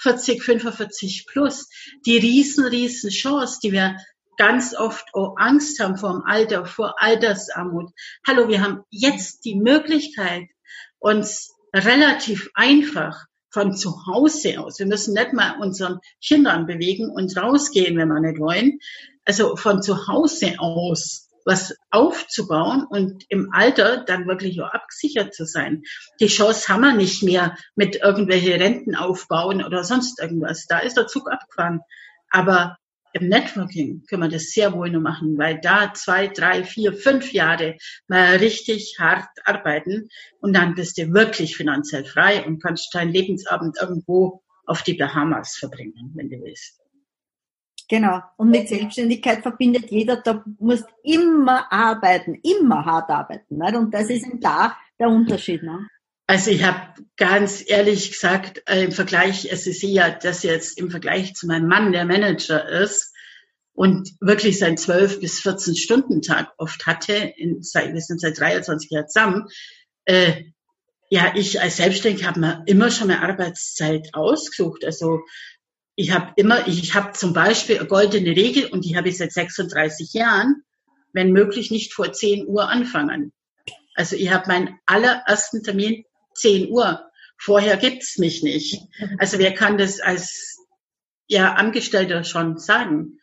40, 0.00 0.44
45 0.44 1.26
plus 1.26 1.68
die 2.06 2.18
riesen, 2.18 2.64
riesen 2.66 3.10
Chance, 3.10 3.58
die 3.64 3.72
wir 3.72 3.96
ganz 4.36 4.76
oft 4.76 5.12
auch 5.12 5.34
Angst 5.38 5.80
haben 5.80 5.96
vor 5.96 6.12
dem 6.12 6.22
Alter, 6.24 6.66
vor 6.66 7.02
Altersarmut. 7.02 7.90
Hallo, 8.24 8.48
wir 8.48 8.62
haben 8.62 8.84
jetzt 8.90 9.44
die 9.44 9.56
Möglichkeit, 9.56 10.44
uns 11.00 11.52
relativ 11.74 12.48
einfach 12.54 13.26
von 13.50 13.74
zu 13.74 14.06
Hause 14.06 14.60
aus. 14.60 14.78
Wir 14.78 14.86
müssen 14.86 15.14
nicht 15.14 15.32
mal 15.32 15.58
unseren 15.60 16.00
Kindern 16.22 16.66
bewegen 16.66 17.10
und 17.10 17.36
rausgehen, 17.36 17.96
wenn 17.96 18.08
wir 18.08 18.20
nicht 18.20 18.40
wollen. 18.40 18.78
Also 19.24 19.56
von 19.56 19.82
zu 19.82 20.06
Hause 20.08 20.54
aus 20.58 21.28
was 21.48 21.74
aufzubauen 21.90 22.84
und 22.84 23.24
im 23.30 23.54
Alter 23.54 24.04
dann 24.04 24.26
wirklich 24.26 24.60
auch 24.60 24.70
abgesichert 24.70 25.34
zu 25.34 25.46
sein. 25.46 25.82
Die 26.20 26.26
Chance 26.26 26.68
haben 26.68 26.82
wir 26.82 26.92
nicht 26.92 27.22
mehr 27.22 27.56
mit 27.74 27.96
irgendwelche 27.96 28.60
Renten 28.60 28.94
aufbauen 28.94 29.64
oder 29.64 29.82
sonst 29.82 30.20
irgendwas. 30.20 30.66
Da 30.66 30.80
ist 30.80 30.98
der 30.98 31.06
Zug 31.06 31.32
abgefahren. 31.32 31.80
Aber 32.28 32.76
im 33.12 33.28
Networking 33.28 34.04
können 34.06 34.22
wir 34.22 34.28
das 34.28 34.50
sehr 34.50 34.72
wohl 34.72 34.90
nur 34.90 35.00
machen, 35.00 35.38
weil 35.38 35.60
da 35.60 35.92
zwei, 35.94 36.28
drei, 36.28 36.64
vier, 36.64 36.92
fünf 36.92 37.32
Jahre 37.32 37.76
mal 38.06 38.36
richtig 38.36 38.96
hart 38.98 39.28
arbeiten 39.44 40.08
und 40.40 40.54
dann 40.54 40.74
bist 40.74 40.98
du 40.98 41.12
wirklich 41.12 41.56
finanziell 41.56 42.04
frei 42.04 42.44
und 42.44 42.62
kannst 42.62 42.94
deinen 42.94 43.12
Lebensabend 43.12 43.76
irgendwo 43.80 44.42
auf 44.66 44.82
die 44.82 44.94
Bahamas 44.94 45.56
verbringen, 45.56 46.12
wenn 46.14 46.28
du 46.28 46.40
willst. 46.42 46.80
Genau. 47.88 48.20
Und 48.36 48.50
mit 48.50 48.68
Selbstständigkeit 48.68 49.40
verbindet 49.40 49.90
jeder, 49.90 50.20
da 50.20 50.44
musst 50.58 50.86
immer 51.02 51.72
arbeiten, 51.72 52.34
immer 52.42 52.84
hart 52.84 53.08
arbeiten. 53.08 53.56
Nicht? 53.56 53.74
Und 53.74 53.94
das 53.94 54.10
ist 54.10 54.26
da 54.40 54.76
der 54.98 55.08
Unterschied. 55.08 55.62
Ne? 55.62 55.88
Also 56.30 56.50
ich 56.50 56.62
habe 56.62 56.92
ganz 57.16 57.64
ehrlich 57.66 58.12
gesagt, 58.12 58.62
äh, 58.66 58.84
im 58.84 58.92
Vergleich, 58.92 59.48
es 59.50 59.66
ist 59.66 59.82
ja, 59.82 60.10
dass 60.10 60.42
jetzt 60.42 60.78
im 60.78 60.90
Vergleich 60.90 61.34
zu 61.34 61.46
meinem 61.46 61.68
Mann, 61.68 61.90
der 61.90 62.04
Manager 62.04 62.68
ist 62.68 63.14
und 63.72 64.10
wirklich 64.20 64.58
seinen 64.58 64.76
12 64.76 65.20
bis 65.20 65.40
14 65.40 65.74
Stunden 65.74 66.20
Tag 66.20 66.52
oft 66.58 66.84
hatte, 66.84 67.14
in, 67.14 67.62
seit, 67.62 67.94
wir 67.94 68.00
sind 68.02 68.20
seit 68.20 68.38
23 68.38 68.90
Jahren 68.90 69.08
zusammen, 69.08 69.46
äh, 70.04 70.44
ja, 71.08 71.32
ich 71.34 71.62
als 71.62 71.78
Selbstständig 71.78 72.26
habe 72.26 72.40
mir 72.40 72.62
immer 72.66 72.90
schon 72.90 73.10
eine 73.10 73.22
Arbeitszeit 73.22 74.10
ausgesucht. 74.12 74.84
Also 74.84 75.20
ich 75.96 76.10
habe 76.10 76.34
immer, 76.36 76.68
ich 76.68 76.94
habe 76.94 77.12
zum 77.12 77.32
Beispiel 77.32 77.78
eine 77.78 77.88
goldene 77.88 78.36
Regel 78.36 78.66
und 78.66 78.84
die 78.84 78.98
habe 78.98 79.08
ich 79.08 79.16
seit 79.16 79.32
36 79.32 80.12
Jahren, 80.12 80.62
wenn 81.14 81.32
möglich 81.32 81.70
nicht 81.70 81.94
vor 81.94 82.12
10 82.12 82.46
Uhr 82.46 82.68
anfangen. 82.68 83.32
Also 83.94 84.14
ich 84.14 84.30
habe 84.30 84.46
meinen 84.48 84.78
allerersten 84.84 85.62
Termin 85.62 86.04
10 86.38 86.70
Uhr. 86.70 87.04
Vorher 87.38 87.76
gibt's 87.76 88.18
mich 88.18 88.42
nicht. 88.42 88.82
Also 89.18 89.38
wer 89.38 89.54
kann 89.54 89.78
das 89.78 90.00
als 90.00 90.66
ja, 91.28 91.54
Angestellter 91.54 92.24
schon 92.24 92.58
sagen? 92.58 93.18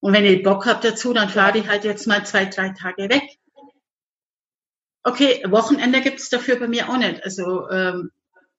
Und 0.00 0.12
wenn 0.12 0.24
ihr 0.24 0.42
Bock 0.42 0.66
habt 0.66 0.84
dazu, 0.84 1.12
dann 1.12 1.28
fahre 1.28 1.58
ich 1.58 1.68
halt 1.68 1.84
jetzt 1.84 2.06
mal 2.06 2.24
zwei, 2.24 2.44
drei 2.44 2.70
Tage 2.70 3.08
weg. 3.08 3.24
Okay, 5.02 5.42
Wochenende 5.48 6.00
gibt's 6.00 6.28
dafür 6.28 6.56
bei 6.56 6.68
mir 6.68 6.88
auch 6.88 6.98
nicht. 6.98 7.24
Also, 7.24 7.68
ähm, 7.70 8.10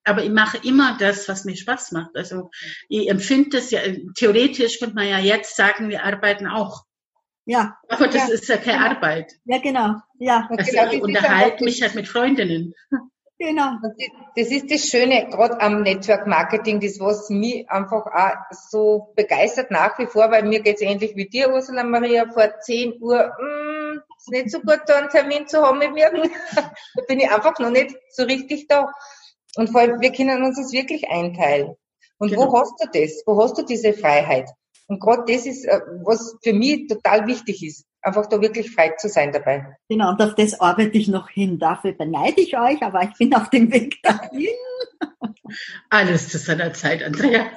aber 0.04 0.24
ich 0.24 0.32
mache 0.32 0.58
immer 0.63 0.98
das, 0.98 1.30
was 1.30 1.45
mir 1.45 1.56
Spaß 1.56 1.91
macht. 1.91 2.15
Also 2.15 2.50
ich 2.88 3.10
empfinde 3.10 3.58
das 3.58 3.72
ja, 3.72 3.82
theoretisch 4.15 4.80
könnte 4.80 4.95
man 4.95 5.08
ja 5.08 5.19
jetzt 5.19 5.56
sagen, 5.56 5.89
wir 5.89 6.04
arbeiten 6.04 6.48
auch. 6.48 6.86
Ja. 7.45 7.78
Aber 7.88 8.08
das 8.08 8.28
ja. 8.28 8.34
ist 8.34 8.48
ja 8.48 8.58
keine 8.58 8.84
ja. 8.84 8.91
Arbeit. 8.91 9.34
Ja, 9.45 9.60
genau. 9.60 9.95
Ja. 10.19 10.48
Also 10.50 10.72
ich 10.91 11.02
unterhalte 11.02 11.63
mich 11.63 11.82
halt 11.82 11.95
mit 11.95 12.08
Freundinnen. 12.08 12.74
Genau. 13.41 13.78
Das 14.36 14.52
ist 14.52 14.69
das 14.69 14.89
Schöne, 14.89 15.30
gerade 15.30 15.62
am 15.62 15.82
Network 15.82 16.28
Marketing, 16.28 16.82
das 16.82 16.99
was 16.99 17.30
mich 17.30 17.69
einfach 17.69 18.06
auch 18.06 18.36
so 18.52 19.13
begeistert 19.15 19.71
nach 19.71 19.97
wie 19.97 20.08
vor, 20.08 20.30
weil 20.30 20.43
mir 20.43 20.60
geht's 20.60 20.82
ähnlich 20.82 21.15
wie 21.15 21.30
dir, 21.30 21.54
Ursula 21.54 21.86
Maria, 21.86 22.30
vor 22.30 22.60
10 22.60 23.02
Uhr, 23.02 23.32
mh, 23.39 23.93
mm, 23.93 24.02
ist 24.17 24.30
nicht 24.30 24.52
so 24.52 24.60
gut, 24.60 24.82
da 24.88 24.97
einen 24.97 25.10
Termin 25.10 25.47
zu 25.47 25.62
haben 25.62 25.80
mit 25.80 25.93
mir. 25.93 26.12
da 26.56 27.04
bin 27.08 27.21
ich 27.21 27.32
einfach 27.32 27.58
noch 27.60 27.69
nicht 27.69 27.95
so 28.10 28.23
richtig 28.23 28.67
da. 28.67 28.91
Und 29.56 29.69
vor 29.69 29.82
allem, 29.82 30.02
wir 30.02 30.12
können 30.12 30.43
uns 30.43 30.58
das 30.58 30.73
wirklich 30.73 31.10
einteilen. 31.10 31.75
Und 32.17 32.32
genau. 32.32 32.52
wo 32.52 32.60
hast 32.60 32.73
du 32.80 32.88
das? 32.91 33.23
Wo 33.25 33.41
hast 33.41 33.58
du 33.58 33.63
diese 33.63 33.93
Freiheit? 33.93 34.49
Und 34.88 34.99
gerade 34.99 35.32
das 35.32 35.45
ist, 35.45 35.63
äh, 35.63 35.80
was 36.04 36.36
für 36.43 36.52
mich 36.52 36.88
total 36.88 37.25
wichtig 37.25 37.65
ist, 37.65 37.86
einfach 38.10 38.28
da 38.28 38.41
wirklich 38.41 38.72
frei 38.72 38.93
zu 38.98 39.08
sein 39.08 39.32
dabei. 39.32 39.78
Genau, 39.88 40.10
und 40.10 40.22
auf 40.22 40.36
das 40.36 40.60
arbeite 40.60 40.98
ich 40.98 41.08
noch 41.08 41.30
hin. 41.30 41.60
Dafür 41.60 41.93
beneide 41.93 42.41
ich 42.41 42.58
euch, 42.58 42.82
aber 42.84 43.04
ich 43.04 43.17
bin 43.17 43.34
auf 43.34 43.50
dem 43.50 43.72
Weg 43.72 44.02
dahin. 44.04 44.48
Alles 45.89 46.30
zu 46.30 46.38
seiner 46.38 46.74
Zeit, 46.74 47.04
Andrea. 47.04 47.50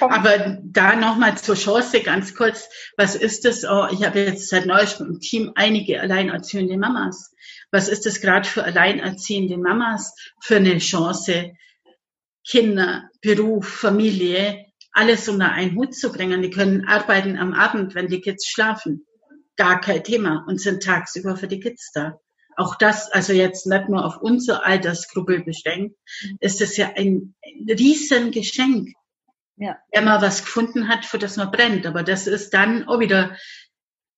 Aber 0.00 0.58
da 0.62 0.94
nochmal 0.94 1.38
zur 1.38 1.54
Chance 1.54 2.02
ganz 2.02 2.34
kurz. 2.34 2.68
Was 2.96 3.14
ist 3.14 3.44
das? 3.44 3.64
Oh, 3.64 3.86
ich 3.90 4.04
habe 4.04 4.20
jetzt 4.20 4.48
seit 4.48 4.66
neuestem 4.66 5.06
im 5.06 5.20
Team 5.20 5.52
einige 5.54 6.00
alleinerziehende 6.00 6.76
Mamas. 6.76 7.34
Was 7.70 7.88
ist 7.88 8.04
das 8.04 8.20
gerade 8.20 8.46
für 8.46 8.62
alleinerziehende 8.62 9.56
Mamas 9.56 10.14
für 10.40 10.56
eine 10.56 10.78
Chance? 10.78 11.52
Kinder, 12.46 13.08
Beruf, 13.22 13.66
Familie, 13.66 14.66
alles 14.94 15.28
unter 15.28 15.50
einen 15.50 15.76
Hut 15.76 15.94
zu 15.94 16.10
bringen. 16.10 16.40
Die 16.40 16.50
können 16.50 16.86
arbeiten 16.86 17.36
am 17.36 17.52
Abend, 17.52 17.94
wenn 17.94 18.08
die 18.08 18.20
Kids 18.20 18.48
schlafen. 18.48 19.04
Gar 19.56 19.80
kein 19.80 20.02
Thema 20.02 20.44
und 20.48 20.60
sind 20.60 20.82
tagsüber 20.82 21.36
für 21.36 21.48
die 21.48 21.60
Kids 21.60 21.90
da. 21.92 22.18
Auch 22.56 22.76
das, 22.76 23.10
also 23.10 23.32
jetzt 23.32 23.66
nicht 23.66 23.88
nur 23.88 24.04
auf 24.04 24.18
unsere 24.18 24.64
Altersgruppe 24.64 25.40
beschränkt, 25.40 25.96
ist 26.38 26.60
es 26.60 26.76
ja 26.76 26.92
ein 26.96 27.34
riesen 27.68 28.30
Geschenk. 28.30 28.90
Ja. 29.56 29.76
Wenn 29.92 30.04
man 30.04 30.22
was 30.22 30.44
gefunden 30.44 30.88
hat, 30.88 31.04
für 31.04 31.18
das 31.18 31.36
man 31.36 31.50
brennt. 31.50 31.86
Aber 31.86 32.04
das 32.04 32.28
ist 32.28 32.54
dann 32.54 32.86
auch 32.86 33.00
wieder, 33.00 33.36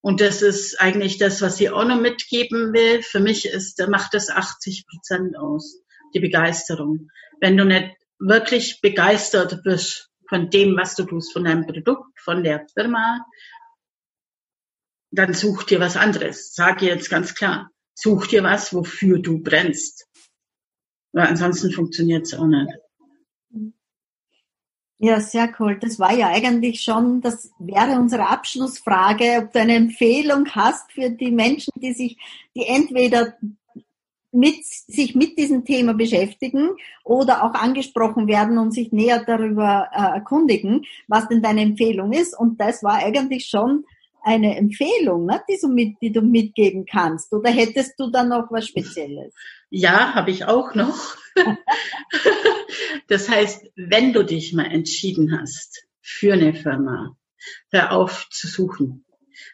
und 0.02 0.20
das 0.20 0.42
ist 0.42 0.78
eigentlich 0.80 1.16
das, 1.16 1.40
was 1.40 1.58
ich 1.60 1.70
auch 1.70 1.84
noch 1.84 2.00
mitgeben 2.00 2.74
will. 2.74 3.02
Für 3.02 3.20
mich 3.20 3.46
ist, 3.46 3.78
da 3.78 3.88
macht 3.88 4.12
das 4.12 4.28
80 4.28 4.86
Prozent 4.86 5.38
aus. 5.38 5.80
Die 6.14 6.20
Begeisterung. 6.20 7.10
Wenn 7.40 7.56
du 7.56 7.64
nicht 7.64 7.90
wirklich 8.18 8.80
begeistert 8.80 9.62
bist 9.64 10.10
von 10.28 10.50
dem, 10.50 10.76
was 10.76 10.94
du 10.94 11.04
tust, 11.04 11.32
von 11.32 11.44
deinem 11.44 11.66
Produkt, 11.66 12.18
von 12.20 12.42
der 12.42 12.66
Firma, 12.74 13.24
dann 15.10 15.34
such 15.34 15.64
dir 15.64 15.80
was 15.80 15.96
anderes. 15.96 16.54
Sag 16.54 16.82
jetzt 16.82 17.10
ganz 17.10 17.34
klar, 17.34 17.70
such 17.94 18.26
dir 18.28 18.42
was, 18.42 18.74
wofür 18.74 19.18
du 19.18 19.42
brennst. 19.42 20.08
Weil 21.12 21.28
ansonsten 21.28 21.72
funktioniert 21.72 22.26
es 22.26 22.34
auch 22.34 22.46
nicht. 22.46 22.72
Ja, 24.98 25.20
sehr 25.20 25.54
cool. 25.58 25.78
Das 25.78 25.98
war 25.98 26.12
ja 26.12 26.28
eigentlich 26.28 26.80
schon, 26.80 27.20
das 27.20 27.50
wäre 27.58 27.98
unsere 28.00 28.28
Abschlussfrage, 28.28 29.42
ob 29.42 29.52
du 29.52 29.60
eine 29.60 29.74
Empfehlung 29.74 30.48
hast 30.48 30.90
für 30.90 31.10
die 31.10 31.30
Menschen, 31.30 31.72
die 31.76 31.92
sich, 31.92 32.16
die 32.54 32.66
entweder 32.66 33.36
mit, 34.36 34.64
sich 34.64 35.14
mit 35.14 35.38
diesem 35.38 35.64
Thema 35.64 35.94
beschäftigen 35.94 36.70
oder 37.04 37.42
auch 37.42 37.54
angesprochen 37.54 38.28
werden 38.28 38.58
und 38.58 38.72
sich 38.72 38.92
näher 38.92 39.24
darüber 39.26 39.88
äh, 39.92 40.16
erkundigen, 40.16 40.84
was 41.08 41.28
denn 41.28 41.42
deine 41.42 41.62
Empfehlung 41.62 42.12
ist. 42.12 42.38
Und 42.38 42.60
das 42.60 42.82
war 42.82 42.96
eigentlich 42.96 43.46
schon 43.46 43.84
eine 44.22 44.56
Empfehlung, 44.56 45.24
ne, 45.24 45.40
die, 45.48 45.58
du 45.60 45.68
mit, 45.68 45.96
die 46.02 46.12
du 46.12 46.20
mitgeben 46.20 46.84
kannst. 46.84 47.32
Oder 47.32 47.50
hättest 47.50 47.98
du 47.98 48.10
da 48.10 48.24
noch 48.24 48.50
was 48.50 48.66
Spezielles? 48.66 49.32
Ja, 49.70 50.14
habe 50.14 50.30
ich 50.30 50.44
auch 50.44 50.74
noch. 50.74 51.16
das 53.08 53.28
heißt, 53.28 53.70
wenn 53.76 54.12
du 54.12 54.24
dich 54.24 54.52
mal 54.52 54.66
entschieden 54.66 55.40
hast 55.40 55.86
für 56.00 56.34
eine 56.34 56.54
Firma, 56.54 57.16
hör 57.70 57.92
auf 57.92 58.28
zu 58.30 58.48
suchen 58.48 59.05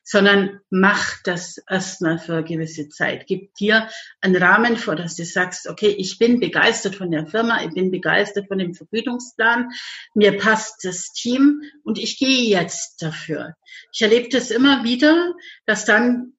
sondern 0.05 0.61
mach 0.71 1.23
das 1.25 1.59
erstmal 1.69 2.19
für 2.19 2.35
eine 2.35 2.45
gewisse 2.45 2.89
Zeit. 2.89 3.27
Gib 3.27 3.55
dir 3.55 3.89
einen 4.21 4.37
Rahmen 4.37 4.77
vor, 4.77 4.97
dass 4.97 5.17
du 5.17 5.25
sagst, 5.25 5.69
okay, 5.69 5.95
ich 5.99 6.19
bin 6.19 6.41
begeistert 6.41 6.97
von 6.97 7.11
der 7.11 7.27
Firma, 7.27 7.63
ich 7.65 7.71
bin 7.71 7.91
begeistert 7.91 8.49
von 8.49 8.59
dem 8.59 8.75
Vergütungsplan, 8.75 9.71
mir 10.15 10.39
passt 10.39 10.85
das 10.85 11.13
Team 11.13 11.63
und 11.85 11.99
ich 11.99 12.19
gehe 12.19 12.49
jetzt 12.49 13.03
dafür. 13.03 13.55
Ich 13.93 14.03
erlebe 14.03 14.29
das 14.29 14.51
immer 14.51 14.85
wieder, 14.85 15.35
dass 15.67 15.85
dann 15.85 16.35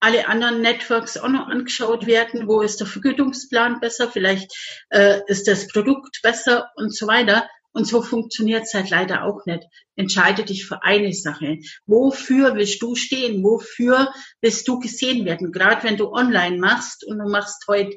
alle 0.00 0.28
anderen 0.28 0.62
Networks 0.62 1.18
auch 1.18 1.28
noch 1.28 1.46
angeschaut 1.48 2.06
werden, 2.06 2.48
wo 2.48 2.62
ist 2.62 2.80
der 2.80 2.86
Vergütungsplan 2.86 3.80
besser, 3.80 4.10
vielleicht 4.10 4.50
äh, 4.88 5.20
ist 5.26 5.46
das 5.46 5.68
Produkt 5.68 6.20
besser 6.22 6.70
und 6.74 6.94
so 6.94 7.06
weiter. 7.06 7.46
Und 7.72 7.86
so 7.86 8.02
funktioniert 8.02 8.64
es 8.64 8.74
halt 8.74 8.90
leider 8.90 9.24
auch 9.24 9.46
nicht. 9.46 9.64
Entscheide 9.94 10.44
dich 10.44 10.66
für 10.66 10.82
eine 10.82 11.12
Sache. 11.12 11.58
Wofür 11.86 12.54
willst 12.56 12.82
du 12.82 12.96
stehen? 12.96 13.44
Wofür 13.44 14.12
willst 14.40 14.66
du 14.66 14.80
gesehen 14.80 15.24
werden? 15.24 15.52
Gerade 15.52 15.84
wenn 15.84 15.96
du 15.96 16.12
online 16.12 16.58
machst 16.58 17.06
und 17.06 17.18
du 17.18 17.28
machst 17.30 17.64
heute 17.68 17.96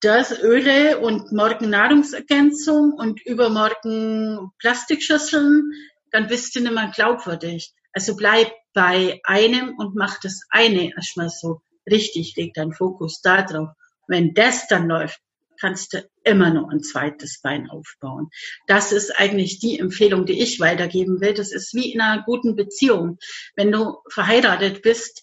das 0.00 0.36
Öle 0.42 0.98
und 0.98 1.32
morgen 1.32 1.70
Nahrungsergänzung 1.70 2.92
und 2.92 3.24
übermorgen 3.24 4.50
Plastikschüsseln, 4.58 5.70
dann 6.10 6.26
bist 6.26 6.54
du 6.54 6.60
nicht 6.60 6.74
mehr 6.74 6.90
glaubwürdig. 6.94 7.72
Also 7.92 8.16
bleib 8.16 8.52
bei 8.74 9.20
einem 9.24 9.76
und 9.78 9.94
mach 9.94 10.18
das 10.20 10.40
eine 10.50 10.92
erstmal 10.94 11.30
so 11.30 11.62
richtig, 11.90 12.34
leg 12.36 12.52
deinen 12.54 12.72
Fokus 12.72 13.20
da 13.22 13.42
drauf. 13.42 13.68
Wenn 14.08 14.34
das 14.34 14.66
dann 14.66 14.88
läuft, 14.88 15.20
kannst 15.62 15.94
du 15.94 16.04
immer 16.24 16.50
noch 16.50 16.68
ein 16.70 16.82
zweites 16.82 17.40
Bein 17.40 17.70
aufbauen. 17.70 18.30
Das 18.66 18.90
ist 18.90 19.12
eigentlich 19.16 19.60
die 19.60 19.78
Empfehlung, 19.78 20.26
die 20.26 20.42
ich 20.42 20.58
weitergeben 20.58 21.20
will. 21.20 21.34
Das 21.34 21.52
ist 21.52 21.72
wie 21.72 21.92
in 21.92 22.00
einer 22.00 22.24
guten 22.24 22.56
Beziehung. 22.56 23.18
Wenn 23.54 23.70
du 23.70 23.98
verheiratet 24.10 24.82
bist 24.82 25.22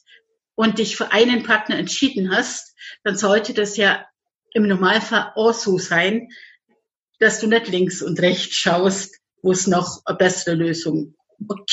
und 0.56 0.80
dich 0.80 0.96
für 0.96 1.12
einen 1.12 1.44
Partner 1.44 1.78
entschieden 1.78 2.34
hast, 2.34 2.74
dann 3.04 3.18
sollte 3.18 3.54
das 3.54 3.76
ja 3.76 4.06
im 4.54 4.66
Normalfall 4.66 5.34
auch 5.36 5.54
so 5.54 5.78
sein, 5.78 6.30
dass 7.20 7.42
du 7.42 7.48
nicht 7.48 7.68
links 7.68 8.02
und 8.02 8.22
rechts 8.22 8.56
schaust, 8.56 9.20
wo 9.42 9.52
es 9.52 9.68
noch 9.68 10.02
eine 10.06 10.18
bessere 10.18 10.56
Lösung 10.56 11.16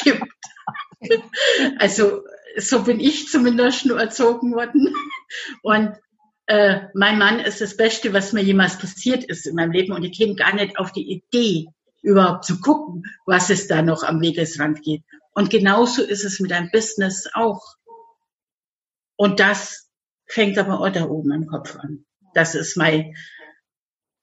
gibt. 0.03 0.25
also 1.79 2.25
so 2.59 2.83
bin 2.83 2.99
ich 2.99 3.29
zumindest 3.29 3.87
nur 3.87 4.01
erzogen 4.01 4.55
worden. 4.55 4.93
Und 5.63 5.95
äh, 6.47 6.89
mein 6.95 7.19
Mann 7.19 7.41
ist 7.41 7.61
das 7.61 7.77
Beste, 7.77 8.13
was 8.13 8.33
mir 8.33 8.43
jemals 8.43 8.79
passiert 8.79 9.25
ist 9.25 9.47
in 9.47 9.57
meinem 9.57 9.73
Leben. 9.73 9.93
Und 9.93 10.05
ich 10.05 10.17
käme 10.17 10.35
gar 10.35 10.55
nicht 10.55 10.79
auf 10.79 10.93
die 10.93 11.11
Idee, 11.11 11.67
überhaupt 12.03 12.45
zu 12.45 12.61
gucken, 12.61 13.05
was 13.27 13.51
es 13.51 13.67
da 13.67 13.83
noch 13.83 14.05
am 14.05 14.21
Wegesrand 14.21 14.83
geht. 14.83 15.03
Und 15.35 15.51
genauso 15.51 16.03
ist 16.03 16.25
es 16.25 16.41
mit 16.41 16.53
einem 16.53 16.71
Business 16.71 17.29
auch. 17.35 17.63
Und 19.17 19.41
das 19.41 19.91
fängt 20.27 20.57
aber 20.59 20.81
auch 20.81 20.91
da 20.91 21.05
oben 21.05 21.33
im 21.33 21.47
Kopf 21.47 21.77
an. 21.77 22.05
Das 22.35 22.55
ist 22.55 22.77
mein 22.77 23.15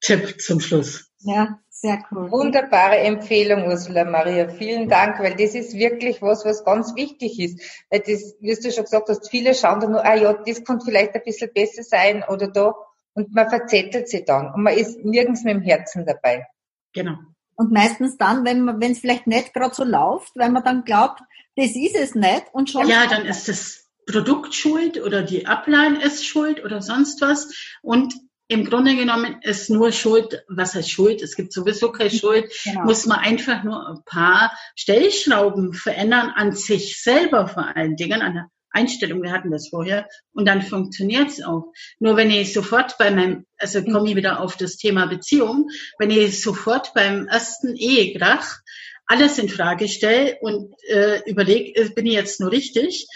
Tipp 0.04 0.40
zum 0.40 0.60
Schluss. 0.60 1.10
Ja, 1.20 1.58
sehr 1.70 2.04
cool. 2.10 2.30
Wunderbare 2.30 2.98
Empfehlung, 2.98 3.66
Ursula 3.66 4.04
Maria. 4.04 4.48
Vielen 4.48 4.90
Dank, 4.90 5.18
weil 5.20 5.34
das 5.34 5.54
ist 5.54 5.74
wirklich 5.74 6.20
was, 6.20 6.44
was 6.44 6.64
ganz 6.64 6.94
wichtig 6.94 7.40
ist. 7.40 7.60
Weil 7.90 8.00
das, 8.00 8.36
wie 8.40 8.54
du 8.54 8.70
schon 8.70 8.84
gesagt 8.84 9.08
hast, 9.08 9.30
viele 9.30 9.54
schauen 9.54 9.80
da 9.80 9.88
nur, 9.88 10.04
ah 10.04 10.14
ja, 10.14 10.34
das 10.34 10.62
könnte 10.62 10.84
vielleicht 10.84 11.14
ein 11.14 11.22
bisschen 11.24 11.50
besser 11.54 11.82
sein 11.82 12.22
oder 12.28 12.48
da. 12.48 12.74
Und 13.14 13.34
man 13.34 13.48
verzettelt 13.48 14.08
sich 14.08 14.26
dann. 14.26 14.52
Und 14.52 14.62
man 14.62 14.74
ist 14.74 15.02
nirgends 15.04 15.42
mit 15.44 15.54
dem 15.54 15.62
Herzen 15.62 16.04
dabei. 16.04 16.46
Genau. 16.92 17.16
Und 17.56 17.72
meistens 17.72 18.18
dann, 18.18 18.44
wenn 18.44 18.60
man, 18.60 18.80
wenn 18.82 18.92
es 18.92 18.98
vielleicht 18.98 19.26
nicht 19.26 19.54
gerade 19.54 19.74
so 19.74 19.84
läuft, 19.84 20.32
weil 20.34 20.50
man 20.50 20.64
dann 20.64 20.84
glaubt, 20.84 21.20
das 21.56 21.74
ist 21.74 21.96
es 21.96 22.14
nicht 22.14 22.44
und 22.52 22.68
schon. 22.68 22.86
Ja, 22.88 23.06
dann 23.06 23.24
ist 23.24 23.48
das 23.48 23.88
Produkt 24.06 24.54
schuld 24.54 25.00
oder 25.00 25.22
die 25.22 25.46
Ablein 25.46 25.96
ist 25.96 26.26
schuld 26.26 26.62
oder 26.62 26.82
sonst 26.82 27.22
was. 27.22 27.78
Und 27.80 28.14
im 28.54 28.64
Grunde 28.64 28.94
genommen 28.94 29.40
ist 29.42 29.68
nur 29.68 29.90
Schuld, 29.90 30.44
was 30.48 30.74
heißt 30.74 30.90
Schuld? 30.90 31.22
Es 31.22 31.34
gibt 31.34 31.52
sowieso 31.52 31.90
keine 31.90 32.10
Schuld. 32.10 32.52
Genau. 32.64 32.84
Muss 32.84 33.04
man 33.04 33.18
einfach 33.18 33.64
nur 33.64 33.88
ein 33.88 34.04
paar 34.06 34.56
Stellschrauben 34.76 35.72
verändern 35.72 36.32
an 36.34 36.52
sich 36.52 37.02
selber 37.02 37.48
vor 37.48 37.76
allen 37.76 37.96
Dingen, 37.96 38.22
an 38.22 38.34
der 38.34 38.50
Einstellung. 38.70 39.22
Wir 39.22 39.32
hatten 39.32 39.50
das 39.50 39.68
vorher 39.68 40.08
und 40.32 40.46
dann 40.46 40.62
funktioniert 40.62 41.30
es 41.30 41.42
auch. 41.42 41.72
Nur 41.98 42.16
wenn 42.16 42.30
ich 42.30 42.52
sofort 42.52 42.96
bei 42.96 43.10
meinem, 43.10 43.44
also 43.58 43.82
komme 43.82 44.10
ich 44.10 44.16
wieder 44.16 44.40
auf 44.40 44.56
das 44.56 44.76
Thema 44.76 45.06
Beziehung, 45.06 45.68
wenn 45.98 46.10
ich 46.10 46.40
sofort 46.40 46.94
beim 46.94 47.26
ersten 47.26 47.74
Ehekrach 47.74 48.60
alles 49.06 49.38
in 49.38 49.48
Frage 49.48 49.88
stelle 49.88 50.38
und 50.40 50.72
äh, 50.88 51.20
überlege, 51.28 51.74
äh, 51.80 51.88
bin 51.88 52.06
ich 52.06 52.14
jetzt 52.14 52.40
nur 52.40 52.52
richtig, 52.52 53.08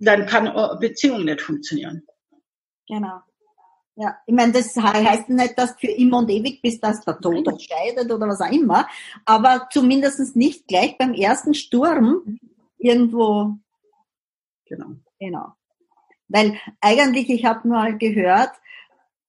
dann 0.00 0.26
kann 0.26 0.52
Beziehung 0.80 1.24
nicht 1.24 1.42
funktionieren. 1.42 2.02
Genau. 2.88 3.20
Ja, 4.00 4.16
ich 4.26 4.34
meine, 4.34 4.52
das 4.52 4.76
heißt 4.76 5.28
nicht, 5.28 5.58
dass 5.58 5.72
für 5.72 5.88
immer 5.88 6.18
und 6.18 6.30
ewig 6.30 6.62
bist, 6.62 6.84
dass 6.84 7.00
der 7.00 7.18
Tod 7.18 7.48
entscheidet 7.48 8.08
oder 8.12 8.28
was 8.28 8.40
auch 8.40 8.52
immer, 8.52 8.86
aber 9.24 9.68
zumindest 9.72 10.36
nicht 10.36 10.68
gleich 10.68 10.96
beim 10.96 11.14
ersten 11.14 11.52
Sturm 11.52 12.38
irgendwo. 12.78 13.56
Genau. 14.66 14.86
Genau. 15.18 15.52
Weil 16.28 16.60
eigentlich, 16.80 17.28
ich 17.28 17.44
habe 17.44 17.66
mal 17.66 17.98
gehört, 17.98 18.52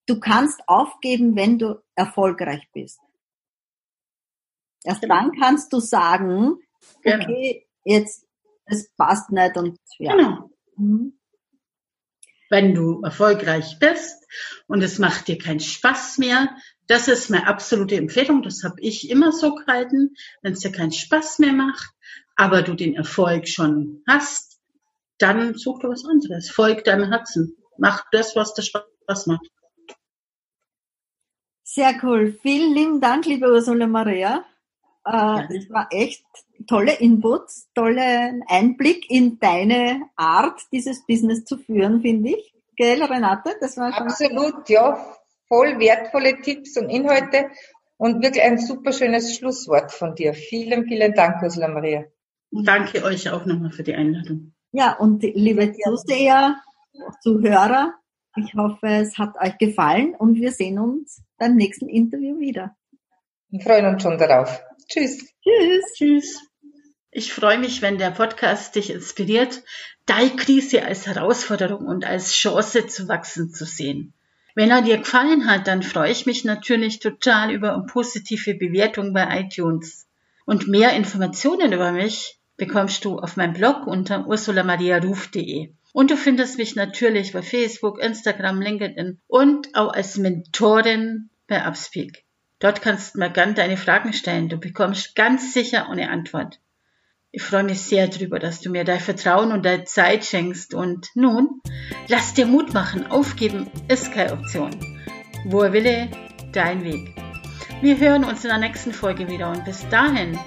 du 0.06 0.20
kannst 0.20 0.60
aufgeben, 0.68 1.34
wenn 1.34 1.58
du 1.58 1.82
erfolgreich 1.96 2.68
bist. 2.72 3.00
Erst 4.84 5.02
genau. 5.02 5.16
dann 5.16 5.32
kannst 5.32 5.72
du 5.72 5.80
sagen, 5.80 6.58
genau. 7.02 7.24
okay, 7.24 7.66
jetzt, 7.84 8.24
es 8.66 8.88
passt 8.92 9.32
nicht 9.32 9.56
und 9.56 9.76
ja. 9.98 10.14
Genau. 10.14 10.50
Mhm. 10.76 11.19
Wenn 12.50 12.74
du 12.74 13.00
erfolgreich 13.02 13.78
bist 13.78 14.26
und 14.66 14.82
es 14.82 14.98
macht 14.98 15.28
dir 15.28 15.38
keinen 15.38 15.60
Spaß 15.60 16.18
mehr, 16.18 16.54
das 16.88 17.06
ist 17.06 17.30
meine 17.30 17.46
absolute 17.46 17.96
Empfehlung. 17.96 18.42
Das 18.42 18.64
habe 18.64 18.80
ich 18.80 19.08
immer 19.08 19.30
so 19.30 19.54
gehalten. 19.54 20.16
Wenn 20.42 20.54
es 20.54 20.60
dir 20.60 20.72
keinen 20.72 20.92
Spaß 20.92 21.38
mehr 21.38 21.52
macht, 21.52 21.90
aber 22.34 22.62
du 22.62 22.74
den 22.74 22.96
Erfolg 22.96 23.48
schon 23.48 24.02
hast, 24.08 24.60
dann 25.18 25.54
such 25.54 25.78
dir 25.80 25.88
was 25.88 26.04
anderes. 26.04 26.50
Folg 26.50 26.84
deinem 26.84 27.08
Herzen. 27.10 27.56
Mach 27.78 28.04
das, 28.10 28.34
was 28.34 28.54
dir 28.54 28.62
Spaß 28.62 29.26
macht. 29.26 29.46
Sehr 31.62 31.94
cool. 32.02 32.36
Vielen 32.42 32.74
lieben 32.74 33.00
Dank, 33.00 33.26
liebe 33.26 33.46
Ursula 33.46 33.86
Maria. 33.86 34.44
Äh, 35.04 35.56
es 35.56 35.70
war 35.70 35.88
echt 35.90 36.24
tolle 36.66 36.92
Inputs, 36.94 37.68
tollen 37.74 38.42
Einblick 38.48 39.10
in 39.10 39.38
deine 39.38 40.02
Art, 40.16 40.60
dieses 40.72 41.06
Business 41.06 41.44
zu 41.44 41.58
führen, 41.58 42.02
finde 42.02 42.30
ich. 42.30 42.54
Gell, 42.76 43.02
Renate? 43.02 43.56
Das 43.60 43.76
war 43.76 43.94
Absolut, 43.94 44.68
ja. 44.68 44.98
Voll 45.48 45.78
wertvolle 45.78 46.40
Tipps 46.40 46.76
und 46.76 46.90
Inhalte 46.90 47.50
und 47.96 48.22
wirklich 48.22 48.42
ein 48.44 48.58
super 48.58 48.92
schönes 48.92 49.36
Schlusswort 49.36 49.92
von 49.92 50.14
dir. 50.14 50.32
Vielen, 50.32 50.84
vielen 50.84 51.12
Dank, 51.12 51.42
Ursula 51.42 51.68
Maria. 51.68 52.04
Danke 52.52 53.02
euch 53.04 53.30
auch 53.30 53.44
nochmal 53.46 53.72
für 53.72 53.82
die 53.82 53.94
Einladung. 53.94 54.52
Ja, 54.72 54.96
und 54.96 55.22
liebe 55.22 55.72
Zuseher, 55.72 56.56
Zuhörer, 57.20 57.94
ich 58.36 58.54
hoffe, 58.54 58.86
es 58.86 59.18
hat 59.18 59.36
euch 59.40 59.58
gefallen 59.58 60.14
und 60.16 60.36
wir 60.36 60.52
sehen 60.52 60.78
uns 60.78 61.22
beim 61.36 61.56
nächsten 61.56 61.88
Interview 61.88 62.38
wieder. 62.38 62.76
Wir 63.48 63.60
freuen 63.60 63.86
uns 63.86 64.02
schon 64.02 64.16
darauf. 64.16 64.62
Tschüss. 64.90 65.24
Tschüss. 65.44 65.84
Tschüss. 65.94 66.40
Ich 67.12 67.32
freue 67.32 67.58
mich, 67.58 67.80
wenn 67.80 67.98
der 67.98 68.10
Podcast 68.10 68.74
dich 68.74 68.90
inspiriert, 68.90 69.62
deine 70.04 70.34
Krise 70.34 70.84
als 70.84 71.06
Herausforderung 71.06 71.86
und 71.86 72.04
als 72.04 72.32
Chance 72.32 72.88
zu 72.88 73.06
wachsen 73.06 73.52
zu 73.52 73.66
sehen. 73.66 74.14
Wenn 74.56 74.70
er 74.70 74.82
dir 74.82 74.98
gefallen 74.98 75.48
hat, 75.48 75.68
dann 75.68 75.84
freue 75.84 76.10
ich 76.10 76.26
mich 76.26 76.44
natürlich 76.44 76.98
total 76.98 77.52
über 77.52 77.74
eine 77.74 77.86
positive 77.86 78.54
Bewertung 78.54 79.12
bei 79.12 79.40
iTunes. 79.40 80.08
Und 80.44 80.66
mehr 80.66 80.92
Informationen 80.94 81.72
über 81.72 81.92
mich 81.92 82.40
bekommst 82.56 83.04
du 83.04 83.16
auf 83.20 83.36
meinem 83.36 83.52
Blog 83.52 83.86
unter 83.86 84.26
ursulamariaruf.de. 84.26 85.72
Und 85.92 86.10
du 86.10 86.16
findest 86.16 86.58
mich 86.58 86.74
natürlich 86.74 87.32
bei 87.32 87.42
Facebook, 87.42 88.02
Instagram, 88.02 88.60
LinkedIn 88.60 89.20
und 89.28 89.72
auch 89.76 89.92
als 89.92 90.16
Mentorin 90.16 91.30
bei 91.46 91.64
Upspeak. 91.64 92.24
Dort 92.60 92.82
kannst 92.82 93.14
du 93.14 93.18
mir 93.18 93.30
gern 93.30 93.54
deine 93.54 93.76
Fragen 93.76 94.12
stellen. 94.12 94.48
Du 94.48 94.58
bekommst 94.58 95.16
ganz 95.16 95.52
sicher 95.52 95.88
eine 95.88 96.10
Antwort. 96.10 96.60
Ich 97.32 97.42
freue 97.42 97.64
mich 97.64 97.80
sehr 97.80 98.06
darüber, 98.08 98.38
dass 98.38 98.60
du 98.60 98.70
mir 98.70 98.84
dein 98.84 99.00
Vertrauen 99.00 99.50
und 99.50 99.64
deine 99.64 99.84
Zeit 99.84 100.24
schenkst. 100.24 100.74
Und 100.74 101.08
nun, 101.14 101.62
lass 102.08 102.34
dir 102.34 102.46
Mut 102.46 102.74
machen. 102.74 103.06
Aufgeben 103.06 103.70
ist 103.88 104.12
keine 104.12 104.34
Option. 104.34 104.70
Wo 105.46 105.62
er 105.62 105.72
wille, 105.72 106.10
dein 106.52 106.84
Weg. 106.84 107.14
Wir 107.80 107.98
hören 107.98 108.24
uns 108.24 108.44
in 108.44 108.50
der 108.50 108.58
nächsten 108.58 108.92
Folge 108.92 109.28
wieder 109.28 109.50
und 109.50 109.64
bis 109.64 109.88
dahin, 109.88 110.38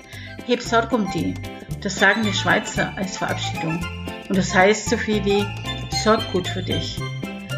heb 0.46 0.62
Sorg 0.62 0.92
um 0.92 1.10
die. 1.12 1.34
Das 1.82 1.96
sagen 1.98 2.22
die 2.22 2.34
Schweizer 2.34 2.96
als 2.96 3.18
Verabschiedung. 3.18 3.84
Und 4.30 4.38
das 4.38 4.54
heißt 4.54 4.90
so 4.90 4.98
viel 4.98 5.26
wie, 5.26 5.46
sorg 6.04 6.32
gut 6.32 6.48
für 6.48 6.62
dich. 6.62 7.00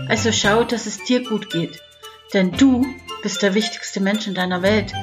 Also 0.08 0.32
schau, 0.32 0.64
dass 0.64 0.86
es 0.86 1.04
dir 1.04 1.24
gut 1.24 1.50
geht. 1.50 1.82
Denn 2.34 2.52
du 2.52 2.86
bist 3.26 3.42
der 3.42 3.56
wichtigste 3.56 4.02
Mensch 4.02 4.28
in 4.28 4.36
deiner 4.36 4.62
Welt. 4.62 4.94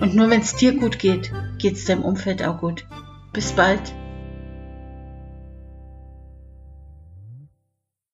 Und 0.00 0.14
nur 0.14 0.28
wenn 0.28 0.42
es 0.42 0.54
dir 0.54 0.74
gut 0.76 0.98
geht, 0.98 1.32
geht 1.56 1.76
es 1.76 1.86
deinem 1.86 2.04
Umfeld 2.04 2.42
auch 2.42 2.58
gut. 2.58 2.84
Bis 3.32 3.52
bald. 3.52 3.94